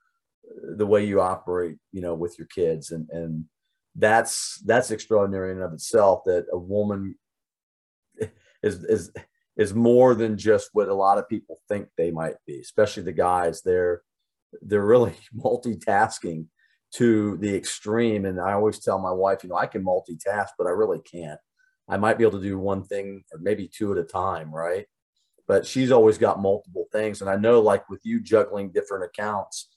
[0.48, 3.44] uh, the way you operate, you know, with your kids, and and
[3.94, 6.22] that's that's extraordinary in and of itself.
[6.24, 7.16] That a woman
[8.66, 9.12] is is
[9.57, 13.12] is more than just what a lot of people think they might be, especially the
[13.12, 13.62] guys.
[13.62, 14.02] They're
[14.62, 16.46] they're really multitasking
[16.94, 20.66] to the extreme, and I always tell my wife, you know, I can multitask, but
[20.66, 21.40] I really can't.
[21.88, 24.87] I might be able to do one thing or maybe two at a time, right?
[25.46, 29.68] But she's always got multiple things, and I know, like with you juggling different accounts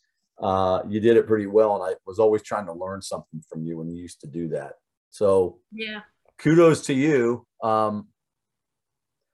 [0.42, 1.76] uh, you did it pretty well.
[1.76, 4.50] And I was always trying to learn something from you when you used to do
[4.50, 4.74] that.
[5.10, 6.02] So Yeah.
[6.38, 7.46] kudos to you.
[7.62, 8.10] Um,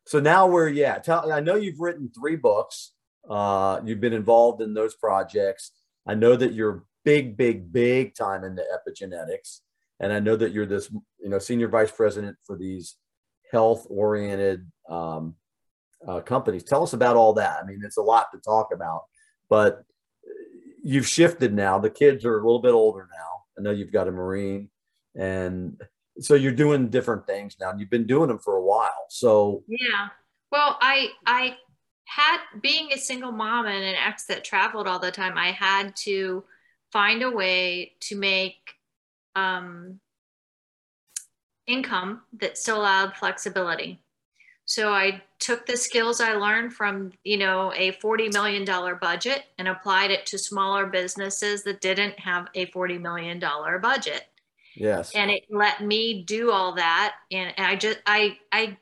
[0.05, 2.91] so now we're, yeah, tell, I know you've written three books.
[3.29, 5.71] Uh, you've been involved in those projects.
[6.05, 9.61] I know that you're big, big, big time into epigenetics.
[9.99, 12.97] And I know that you're this, you know, senior vice president for these
[13.51, 15.35] health oriented um,
[16.05, 16.63] uh, companies.
[16.63, 17.59] Tell us about all that.
[17.61, 19.03] I mean, it's a lot to talk about,
[19.49, 19.83] but
[20.83, 21.79] you've shifted now.
[21.79, 23.43] The kids are a little bit older now.
[23.57, 24.69] I know you've got a Marine,
[25.15, 25.81] and
[26.19, 27.69] so you're doing different things now.
[27.69, 29.05] And you've been doing them for a while.
[29.09, 30.09] So Yeah.
[30.51, 31.57] Well, I I
[32.05, 35.95] had being a single mom and an ex that traveled all the time, I had
[35.97, 36.43] to
[36.91, 38.71] find a way to make
[39.35, 39.99] um,
[41.67, 44.01] income that still allowed flexibility.
[44.65, 48.65] So I took the skills I learned from, you know, a $40 million
[48.99, 54.23] budget and applied it to smaller businesses that didn't have a $40 million budget.
[54.75, 55.13] Yes.
[55.15, 57.15] And it let me do all that.
[57.31, 58.77] And I just, I, I,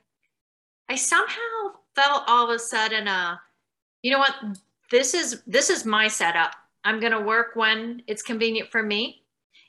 [0.89, 3.38] I somehow felt all of a sudden, uh,
[4.01, 4.36] you know what,
[4.91, 6.53] this is, this is my setup.
[6.84, 9.23] I'm going to work when it's convenient for me.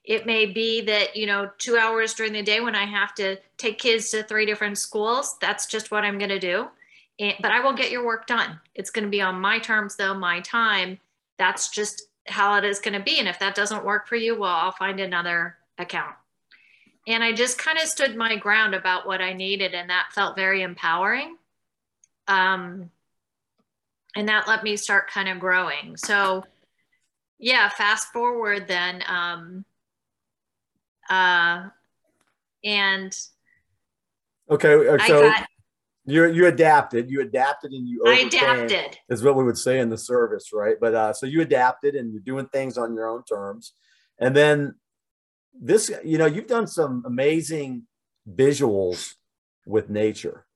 [0.04, 3.36] It may be that, you know, two hours during the day when I have to
[3.56, 6.68] take kids to three different schools, that's just what I'm going to do.
[7.18, 8.60] And, but I will get your work done.
[8.74, 10.98] It's going to be on my terms, though, my time.
[11.38, 13.18] That's just how it is going to be.
[13.18, 16.14] And if that doesn't work for you, well, I'll find another account.
[17.06, 20.36] And I just kind of stood my ground about what I needed, and that felt
[20.36, 21.36] very empowering.
[22.26, 22.90] Um,
[24.16, 25.96] and that let me start kind of growing.
[25.96, 26.44] So,
[27.38, 29.02] yeah, fast forward then.
[29.06, 29.64] Um,
[31.10, 31.68] uh,
[32.64, 33.14] and
[34.50, 35.46] okay, uh, so got,
[36.06, 39.90] you you adapted, you adapted, and you I adapted is what we would say in
[39.90, 40.76] the service, right?
[40.80, 43.74] But uh, so you adapted, and you're doing things on your own terms,
[44.18, 44.74] and then
[45.60, 47.84] this, you know, you've done some amazing
[48.28, 49.14] visuals
[49.66, 50.46] with nature.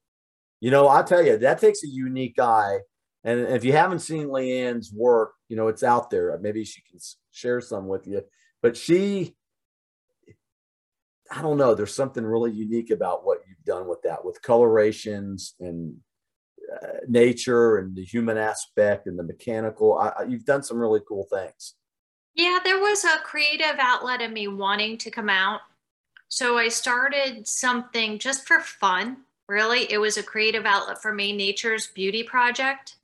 [0.61, 2.79] You know, I'll tell you that takes a unique eye.
[3.25, 6.37] And if you haven't seen Leann's work, you know, it's out there.
[6.41, 6.99] Maybe she can
[7.31, 8.23] share some with you.
[8.63, 9.37] But she
[11.31, 11.75] I don't know.
[11.75, 15.97] There's something really unique about what you've done with that, with colorations and
[16.75, 19.99] uh, nature and the human aspect and the mechanical.
[19.99, 21.75] I, I, you've done some really cool things.
[22.39, 25.61] Yeah, there was a creative outlet in me wanting to come out.
[26.29, 29.19] So I started something just for fun.
[29.49, 32.95] Really, it was a creative outlet for me, Nature's Beauty Project.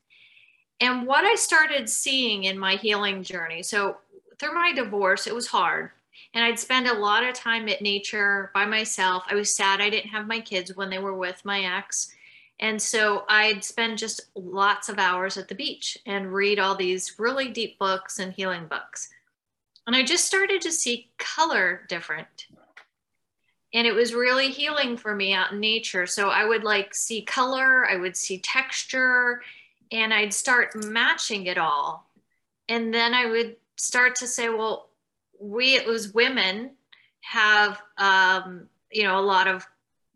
[0.80, 3.98] And what I started seeing in my healing journey, so
[4.38, 5.90] through my divorce, it was hard
[6.34, 9.24] and I'd spend a lot of time at nature by myself.
[9.28, 12.12] I was sad I didn't have my kids when they were with my ex.
[12.60, 17.18] And so I'd spend just lots of hours at the beach and read all these
[17.18, 19.10] really deep books and healing books.
[19.86, 22.46] And I just started to see color different.
[23.72, 26.06] And it was really healing for me out in nature.
[26.06, 29.42] So I would like see color, I would see texture,
[29.90, 32.08] and I'd start matching it all.
[32.68, 34.88] And then I would start to say, well,
[35.40, 36.70] we as women
[37.20, 39.66] have um, you know a lot of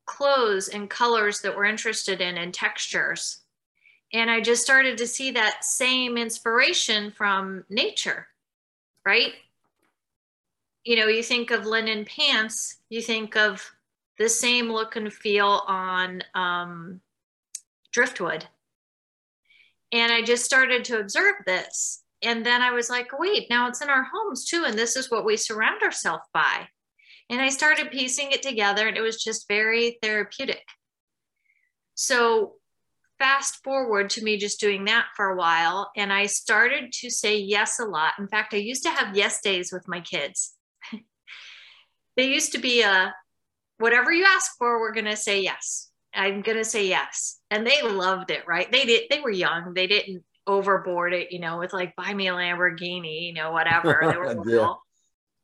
[0.06, 3.40] clothes and colors that we're interested in and textures
[4.14, 8.26] and i just started to see that same inspiration from nature
[9.04, 9.34] right
[10.84, 13.70] you know you think of linen pants you think of
[14.18, 17.00] the same look and feel on um,
[17.92, 18.46] driftwood
[19.92, 23.80] and i just started to observe this and then I was like, wait, now it's
[23.80, 24.64] in our homes too.
[24.66, 26.68] And this is what we surround ourselves by.
[27.30, 30.64] And I started piecing it together, and it was just very therapeutic.
[31.94, 32.54] So,
[33.18, 37.36] fast forward to me just doing that for a while, and I started to say
[37.36, 38.14] yes a lot.
[38.18, 40.54] In fact, I used to have yes days with my kids.
[42.18, 43.14] They used to be a
[43.78, 45.88] whatever you ask for, we're going to say yes.
[46.12, 47.38] I'm going to say yes.
[47.50, 48.70] And they loved it, right?
[48.70, 49.72] They did, they were young.
[49.72, 54.00] They didn't overboard it, you know, with like buy me a Lamborghini, you know, whatever.
[54.02, 54.74] They were yeah.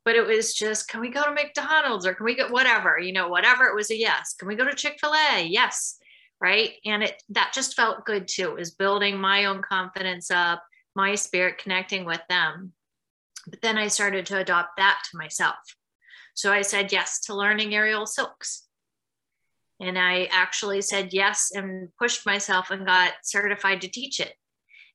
[0.05, 3.13] But it was just, can we go to McDonald's or can we get whatever, you
[3.13, 3.67] know, whatever.
[3.67, 4.35] It was a yes.
[4.37, 5.47] Can we go to Chick fil A?
[5.47, 5.97] Yes.
[6.41, 6.73] Right.
[6.85, 8.49] And it that just felt good too.
[8.49, 10.63] It was building my own confidence up,
[10.97, 12.73] my spirit connecting with them.
[13.47, 15.55] But then I started to adopt that to myself.
[16.35, 18.67] So I said yes to learning aerial silks.
[19.81, 24.33] And I actually said yes and pushed myself and got certified to teach it.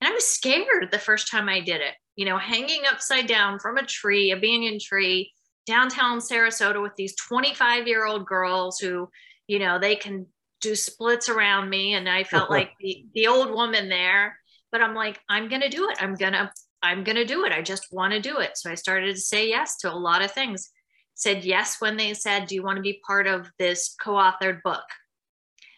[0.02, 3.60] And I was scared the first time I did it, you know, hanging upside down
[3.60, 5.32] from a tree, a banyan tree,
[5.66, 9.10] downtown Sarasota with these 25 year old girls who,
[9.48, 10.26] you know, they can
[10.62, 11.94] do splits around me.
[11.94, 14.38] And I felt like the, the old woman there,
[14.72, 15.98] but I'm like, I'm going to do it.
[16.02, 17.52] I'm going to, I'm going to do it.
[17.52, 18.52] I just want to do it.
[18.58, 20.72] So I started to say yes to a lot of things.
[21.20, 24.64] Said yes when they said, Do you want to be part of this co authored
[24.64, 24.86] book?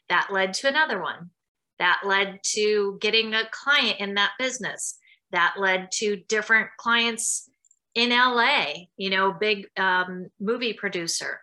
[0.08, 1.32] That led to another one.
[1.80, 5.00] That led to getting a client in that business.
[5.32, 7.50] That led to different clients
[7.96, 8.66] in LA,
[8.98, 11.40] you know, big um, movie producer.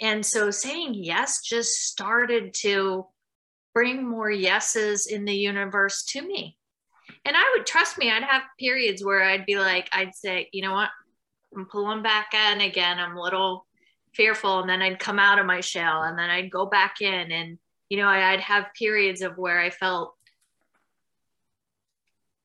[0.00, 3.06] And so saying yes just started to
[3.74, 6.56] bring more yeses in the universe to me.
[7.26, 10.62] And I would trust me, I'd have periods where I'd be like, I'd say, you
[10.62, 10.88] know what,
[11.56, 12.98] I'm pulling back in again.
[12.98, 13.66] I'm a little
[14.14, 14.60] fearful.
[14.60, 17.32] And then I'd come out of my shell and then I'd go back in.
[17.32, 20.14] And you know, I'd have periods of where I felt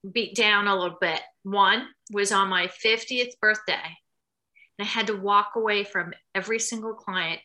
[0.10, 1.22] beat down a little bit.
[1.44, 3.98] One was on my 50th birthday,
[4.78, 7.40] and I had to walk away from every single client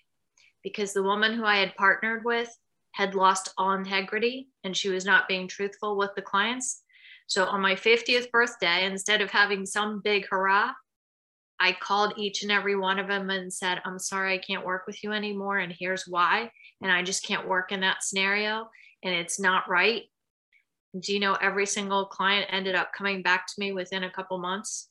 [0.63, 2.49] because the woman who I had partnered with
[2.93, 6.83] had lost all integrity and she was not being truthful with the clients.
[7.27, 10.73] So on my 50th birthday, instead of having some big hurrah,
[11.59, 14.87] I called each and every one of them and said, I'm sorry, I can't work
[14.87, 15.59] with you anymore.
[15.59, 16.51] And here's why.
[16.83, 18.69] And I just can't work in that scenario.
[19.03, 20.03] And it's not right.
[20.99, 24.39] Do you know every single client ended up coming back to me within a couple
[24.39, 24.89] months?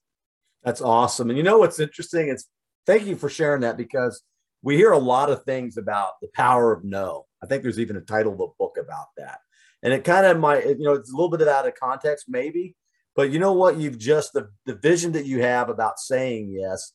[0.63, 1.29] That's awesome.
[1.29, 2.29] And you know what's interesting?
[2.29, 2.45] It's
[2.85, 4.21] thank you for sharing that because
[4.63, 7.25] we hear a lot of things about the power of no.
[7.43, 9.39] I think there's even a title of a book about that.
[9.83, 12.25] And it kind of might, you know, it's a little bit of out of context,
[12.27, 12.75] maybe,
[13.15, 13.77] but you know what?
[13.77, 16.91] You've just the, the vision that you have about saying yes.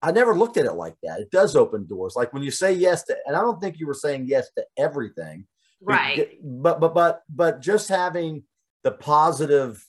[0.00, 1.20] I never looked at it like that.
[1.20, 2.14] It does open doors.
[2.14, 4.64] Like when you say yes to, and I don't think you were saying yes to
[4.76, 5.46] everything.
[5.80, 6.38] Right.
[6.42, 8.44] But but but but just having
[8.84, 9.84] the positive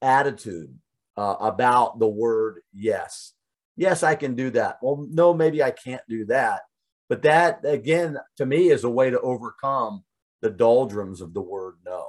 [0.00, 0.74] attitude
[1.16, 3.34] uh, about the word yes.
[3.76, 4.78] Yes, I can do that.
[4.82, 6.62] Well, no, maybe I can't do that.
[7.08, 10.04] But that again, to me, is a way to overcome
[10.42, 12.06] the doldrums of the word no.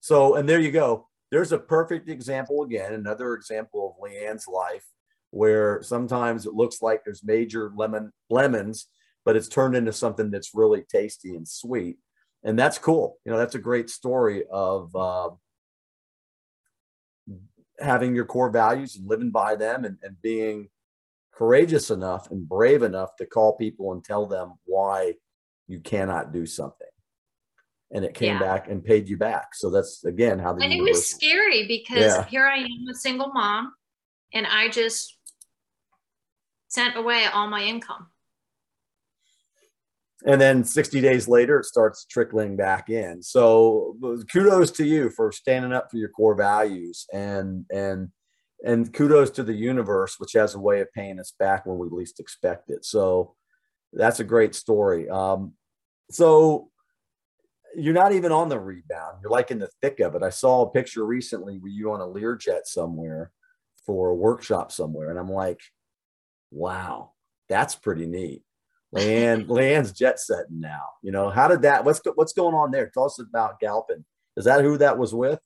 [0.00, 4.84] So, and there you go there's a perfect example again, another example of Leann's life
[5.30, 8.86] where sometimes it looks like there's major lemon lemons,
[9.24, 11.96] but it's turned into something that's really tasty and sweet.
[12.44, 13.18] And that's cool.
[13.24, 15.30] You know, that's a great story of uh,
[17.80, 20.68] having your core values and living by them and, and being
[21.32, 25.14] courageous enough and brave enough to call people and tell them why
[25.66, 26.86] you cannot do something
[27.94, 28.40] and it came yeah.
[28.40, 29.54] back and paid you back.
[29.54, 32.24] So that's again how the and it was scary because yeah.
[32.26, 33.72] here I am a single mom,
[34.32, 35.16] and I just
[36.68, 38.08] sent away all my income.
[40.26, 43.22] And then 60 days later, it starts trickling back in.
[43.22, 43.96] So
[44.32, 48.08] kudos to you for standing up for your core values and and
[48.66, 51.88] and kudos to the universe, which has a way of paying us back when we
[51.90, 52.84] least expect it.
[52.84, 53.34] So
[53.92, 55.08] that's a great story.
[55.08, 55.52] Um,
[56.10, 56.70] so
[57.76, 59.18] you're not even on the rebound.
[59.22, 60.22] You're like in the thick of it.
[60.22, 63.30] I saw a picture recently where you on a Learjet somewhere
[63.86, 65.60] for a workshop somewhere, and I'm like,
[66.50, 67.12] wow,
[67.48, 68.42] that's pretty neat.
[68.92, 70.84] Leann, Leann's jet setting now.
[71.02, 71.84] You know, how did that?
[71.84, 72.90] What's what's going on there?
[72.92, 74.04] Tell us about Gapin.
[74.36, 75.40] Is that who that was with?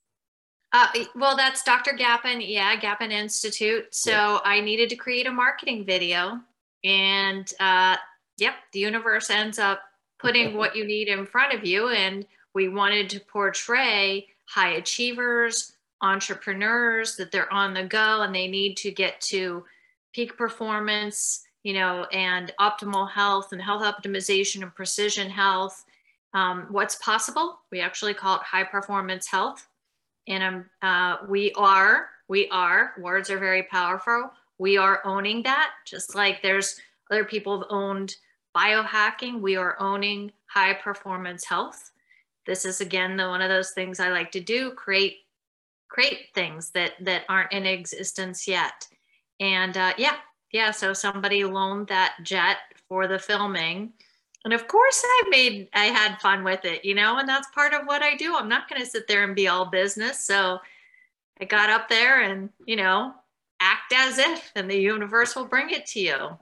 [0.71, 1.93] Uh, well, that's Dr.
[1.93, 2.41] Gapin.
[2.41, 3.93] Yeah, Gapin Institute.
[3.93, 4.39] So yeah.
[4.43, 6.39] I needed to create a marketing video,
[6.83, 7.97] and uh,
[8.37, 9.81] yep, the universe ends up
[10.19, 11.89] putting what you need in front of you.
[11.89, 18.47] And we wanted to portray high achievers, entrepreneurs, that they're on the go and they
[18.47, 19.63] need to get to
[20.13, 25.85] peak performance, you know, and optimal health and health optimization and precision health.
[26.33, 27.59] Um, what's possible?
[27.71, 29.67] We actually call it high performance health.
[30.27, 34.31] And um, uh, we are, we are, words are very powerful.
[34.57, 38.15] We are owning that, just like there's other people have owned
[38.55, 41.91] biohacking, we are owning high performance health.
[42.45, 45.17] This is again the one of those things I like to do, create
[45.87, 48.87] create things that that aren't in existence yet.
[49.39, 50.17] And uh, yeah,
[50.51, 50.71] yeah.
[50.71, 53.93] So somebody loaned that jet for the filming.
[54.45, 57.73] And of course I made I had fun with it, you know, and that's part
[57.73, 58.35] of what I do.
[58.35, 60.19] I'm not gonna sit there and be all business.
[60.19, 60.59] So
[61.41, 63.13] I got up there and, you know,
[63.59, 66.37] act as if and the universe will bring it to you.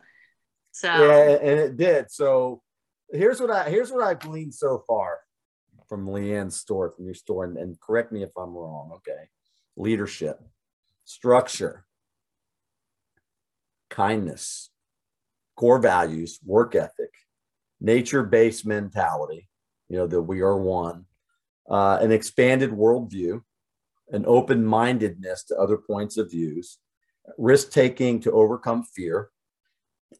[0.77, 2.11] So yeah, and it did.
[2.11, 2.61] So
[3.09, 5.17] here's what I here's what I've gleaned so far
[5.89, 8.91] from Leann's store, from your store, and, and correct me if I'm wrong.
[8.97, 9.23] Okay,
[9.75, 10.39] leadership,
[11.03, 11.87] structure,
[13.89, 14.69] kindness,
[15.55, 17.09] core values, work ethic,
[17.81, 19.49] nature-based mentality.
[19.89, 21.05] You know that we are one,
[21.67, 23.41] uh, an expanded worldview,
[24.09, 26.77] an open-mindedness to other points of views,
[27.39, 29.31] risk taking to overcome fear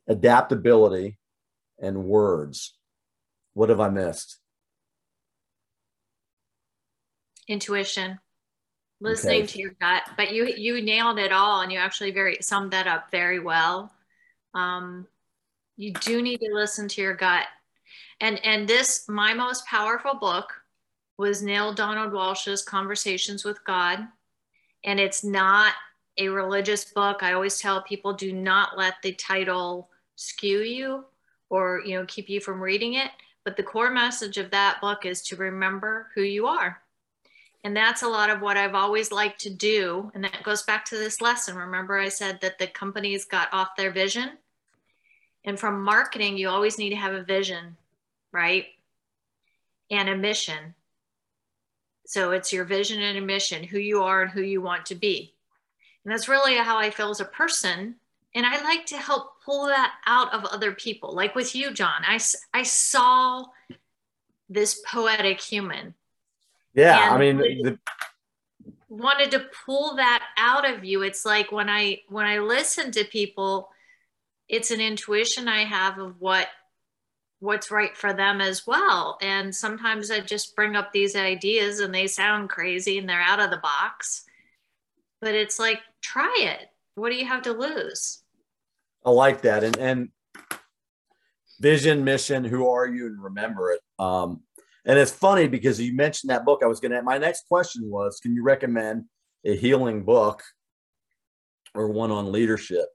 [0.07, 1.17] adaptability,
[1.79, 2.75] and words.
[3.53, 4.39] What have I missed?
[7.47, 8.19] Intuition,
[8.99, 9.47] listening okay.
[9.47, 10.03] to your gut.
[10.17, 13.91] But you you nailed it all, and you actually very summed that up very well.
[14.53, 15.07] Um,
[15.77, 17.45] you do need to listen to your gut,
[18.19, 20.53] and and this my most powerful book
[21.17, 24.07] was Neale Donald Walsch's Conversations with God,
[24.83, 25.73] and it's not
[26.17, 27.23] a religious book.
[27.23, 31.05] I always tell people do not let the title skew you
[31.49, 33.11] or you know keep you from reading it.
[33.43, 36.81] But the core message of that book is to remember who you are.
[37.63, 40.11] And that's a lot of what I've always liked to do.
[40.13, 41.55] And that goes back to this lesson.
[41.55, 44.31] Remember, I said that the companies got off their vision.
[45.45, 47.77] And from marketing, you always need to have a vision,
[48.31, 48.65] right?
[49.89, 50.75] And a mission.
[52.05, 54.95] So it's your vision and a mission, who you are and who you want to
[54.95, 55.33] be.
[56.07, 57.95] And that's really how I feel as a person.
[58.33, 61.13] And I like to help pull that out of other people.
[61.13, 62.17] Like with you, John, I,
[62.53, 63.43] I saw
[64.47, 65.95] this poetic human.
[66.73, 67.77] Yeah, I mean, the,
[68.87, 71.01] wanted to pull that out of you.
[71.01, 73.67] It's like when I when I listen to people,
[74.47, 76.47] it's an intuition I have of what
[77.39, 79.17] what's right for them as well.
[79.21, 83.41] And sometimes I just bring up these ideas and they sound crazy and they're out
[83.41, 84.23] of the box.
[85.21, 86.67] But it's like, try it.
[86.95, 88.23] What do you have to lose?
[89.05, 89.63] I like that.
[89.63, 90.09] And and
[91.59, 93.81] vision, mission, who are you, and remember it.
[93.99, 94.41] Um,
[94.85, 96.61] and it's funny because you mentioned that book.
[96.63, 99.05] I was gonna my next question was, can you recommend
[99.45, 100.43] a healing book
[101.73, 102.85] or one on leadership?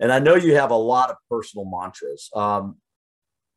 [0.00, 2.28] And I know you have a lot of personal mantras.
[2.34, 2.76] Um,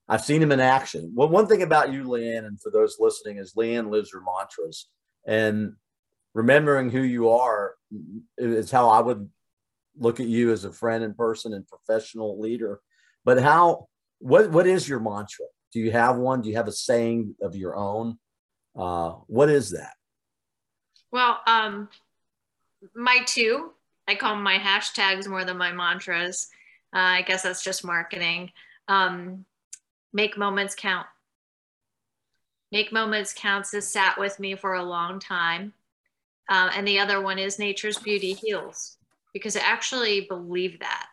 [0.07, 1.11] I've seen him in action.
[1.15, 4.87] Well, one thing about you, Leann, and for those listening, is Leann lives her mantras.
[5.25, 5.73] And
[6.35, 7.75] remembering who you are
[8.37, 9.27] is how I would
[9.97, 12.81] look at you as a friend and person and professional leader.
[13.23, 13.87] But how
[14.19, 15.45] what what is your mantra?
[15.71, 16.41] Do you have one?
[16.41, 18.19] Do you have a saying of your own?
[18.77, 19.93] Uh, what is that?
[21.11, 21.87] Well, um,
[22.93, 23.71] my two,
[24.07, 26.49] I call them my hashtags more than my mantras.
[26.93, 28.51] Uh, I guess that's just marketing.
[28.89, 29.45] Um,
[30.13, 31.07] make moments count.
[32.71, 35.73] Make moments counts has sat with me for a long time.
[36.47, 38.97] Uh, and the other one is nature's beauty heals
[39.33, 41.07] because I actually believe that.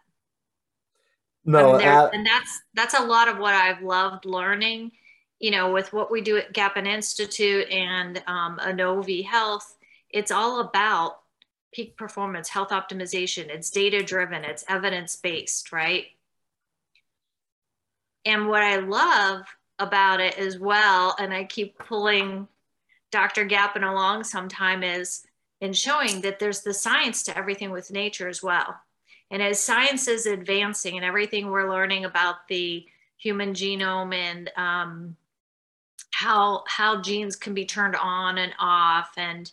[1.44, 4.92] No, there, and that's that's a lot of what I've loved learning.
[5.40, 9.76] You know, with what we do at Gapin Institute and um, Onovi Health,
[10.08, 11.18] it's all about
[11.72, 13.48] peak performance, health optimization.
[13.48, 16.06] It's data driven, it's evidence based, right?
[18.24, 19.42] And what I love
[19.78, 22.46] about it as well, and I keep pulling
[23.12, 23.44] Dr.
[23.44, 25.24] Gapin along sometime, is
[25.60, 28.74] in showing that there's the science to everything with nature as well.
[29.30, 32.84] And as science is advancing and everything we're learning about the
[33.16, 35.16] human genome and um,
[36.10, 39.50] how how genes can be turned on and off and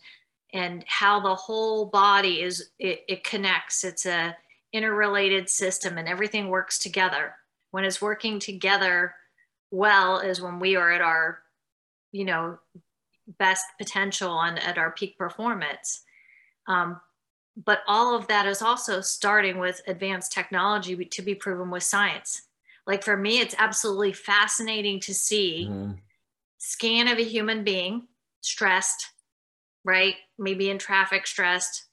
[0.53, 4.35] and how the whole body is it, it connects it's a
[4.73, 7.35] interrelated system and everything works together
[7.71, 9.15] when it's working together
[9.71, 11.39] well is when we are at our
[12.11, 12.57] you know
[13.37, 16.03] best potential and at our peak performance.
[16.67, 16.99] Um,
[17.65, 22.43] but all of that is also starting with advanced technology to be proven with science.
[22.87, 25.93] Like for me it's absolutely fascinating to see mm-hmm.
[26.57, 28.07] scan of a human being
[28.41, 29.05] stressed
[29.85, 30.15] right?
[30.37, 31.85] Maybe in traffic stressed.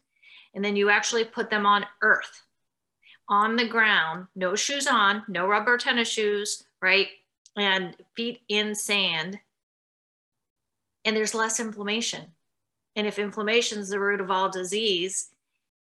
[0.54, 2.42] And then you actually put them on earth
[3.28, 7.08] on the ground no shoes on no rubber tennis shoes right?
[7.56, 9.38] And feet in sand
[11.06, 12.26] and there's less inflammation.
[12.96, 15.30] And if inflammation is the root of all disease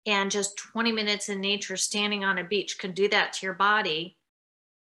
[0.05, 3.55] and just 20 minutes in nature standing on a beach can do that to your
[3.55, 4.17] body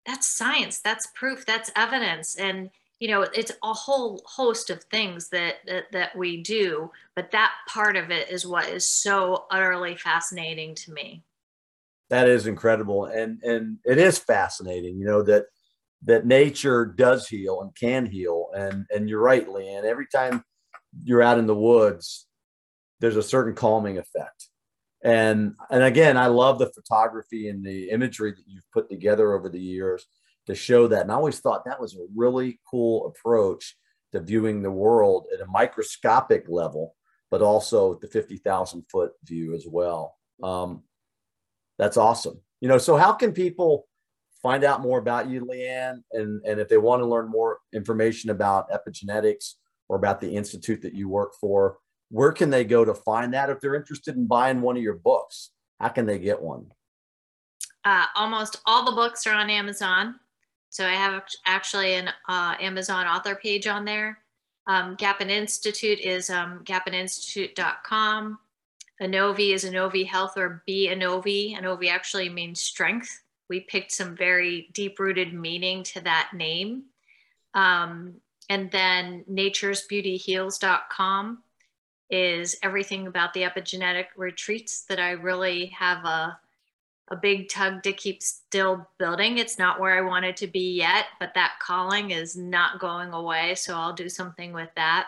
[0.04, 2.36] that's science that's proof that's evidence.
[2.36, 2.70] And
[3.00, 7.52] you know it's a whole host of things that, that that we do but that
[7.68, 11.22] part of it is what is so utterly fascinating to me.
[12.08, 13.06] That is incredible.
[13.06, 15.46] And and it is fascinating you know that
[16.02, 18.48] that nature does heal and can heal.
[18.54, 20.44] And and you're right leann every time
[21.02, 22.26] you're out in the woods
[23.00, 24.48] there's a certain calming effect.
[25.04, 29.48] And and again i love the photography and the imagery that you've put together over
[29.48, 30.06] the years
[30.46, 31.02] to show that.
[31.02, 33.76] And i always thought that was a really cool approach
[34.12, 36.94] to viewing the world at a microscopic level
[37.30, 40.14] but also the 50000 foot view as well.
[40.44, 40.84] Um,
[41.76, 42.40] that's awesome.
[42.60, 43.86] You know so how can people
[44.46, 48.30] find out more about you leann and and if they want to learn more information
[48.30, 49.54] about epigenetics
[49.88, 51.78] or about the institute that you work for
[52.10, 53.50] where can they go to find that?
[53.50, 56.66] If they're interested in buying one of your books how can they get one?
[57.84, 60.14] Uh, almost all the books are on amazon.
[60.70, 64.18] So i have actually an uh, amazon author page on there.
[64.68, 68.38] Um, gapin institute is um, gapininstitute.com
[69.02, 71.58] onovi is onovi health or be onovi.
[71.58, 73.10] Onovi actually means strength
[73.48, 76.84] we picked some very deep rooted meaning to that name
[77.54, 78.14] um,
[78.48, 81.42] and then naturesbeautyheals.com
[82.08, 86.38] is everything about the epigenetic retreats that I really have a
[87.08, 89.38] a big tug to keep still building.
[89.38, 93.54] It's not where I wanted to be yet, but that calling is not going away.
[93.54, 95.06] So I'll do something with that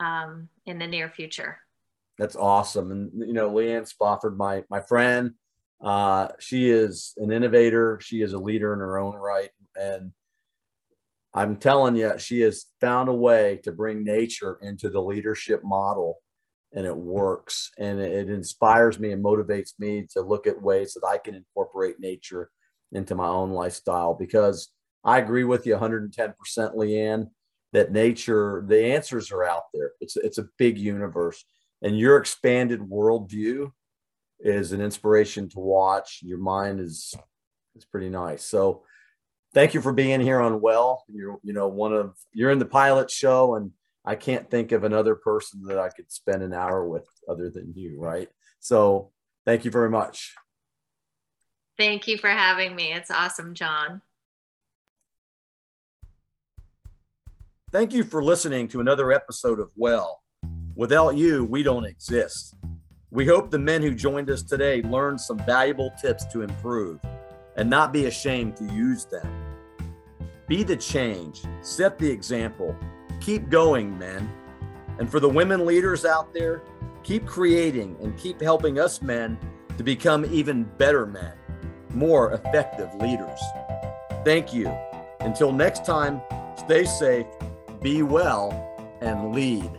[0.00, 1.58] um, in the near future.
[2.16, 2.90] That's awesome.
[2.90, 5.34] And you know, Leanne Spofford, my my friend,
[5.80, 7.98] uh, she is an innovator.
[8.00, 10.12] She is a leader in her own right, and
[11.34, 16.18] I'm telling you, she has found a way to bring nature into the leadership model
[16.72, 17.70] and it works.
[17.78, 22.00] And it, inspires me and motivates me to look at ways that I can incorporate
[22.00, 22.50] nature
[22.92, 24.68] into my own lifestyle because
[25.04, 26.34] I agree with you 110%,
[26.76, 27.30] Leann.
[27.72, 29.92] that nature, the answers are out there.
[30.00, 31.44] It's it's a big universe,
[31.82, 33.70] and your expanded worldview
[34.40, 36.20] is an inspiration to watch.
[36.22, 37.14] Your mind is
[37.76, 38.44] is pretty nice.
[38.44, 38.82] So,
[39.54, 41.04] thank you for being here on Well.
[41.08, 43.72] You're you know one of you're in the pilot show, and
[44.04, 47.72] I can't think of another person that I could spend an hour with other than
[47.74, 48.28] you, right?
[48.60, 49.12] So,
[49.44, 50.34] thank you very much.
[51.76, 52.92] Thank you for having me.
[52.92, 54.02] It's awesome, John.
[57.70, 60.22] Thank you for listening to another episode of Well.
[60.74, 62.56] Without you, we don't exist.
[63.10, 67.00] We hope the men who joined us today learned some valuable tips to improve
[67.56, 69.26] and not be ashamed to use them.
[70.46, 72.76] Be the change, set the example,
[73.20, 74.30] keep going, men.
[74.98, 76.62] And for the women leaders out there,
[77.02, 79.38] keep creating and keep helping us men
[79.76, 81.32] to become even better men,
[81.94, 83.40] more effective leaders.
[84.24, 84.74] Thank you.
[85.20, 86.20] Until next time,
[86.56, 87.26] stay safe
[87.82, 88.50] be well,
[89.00, 89.70] and lead.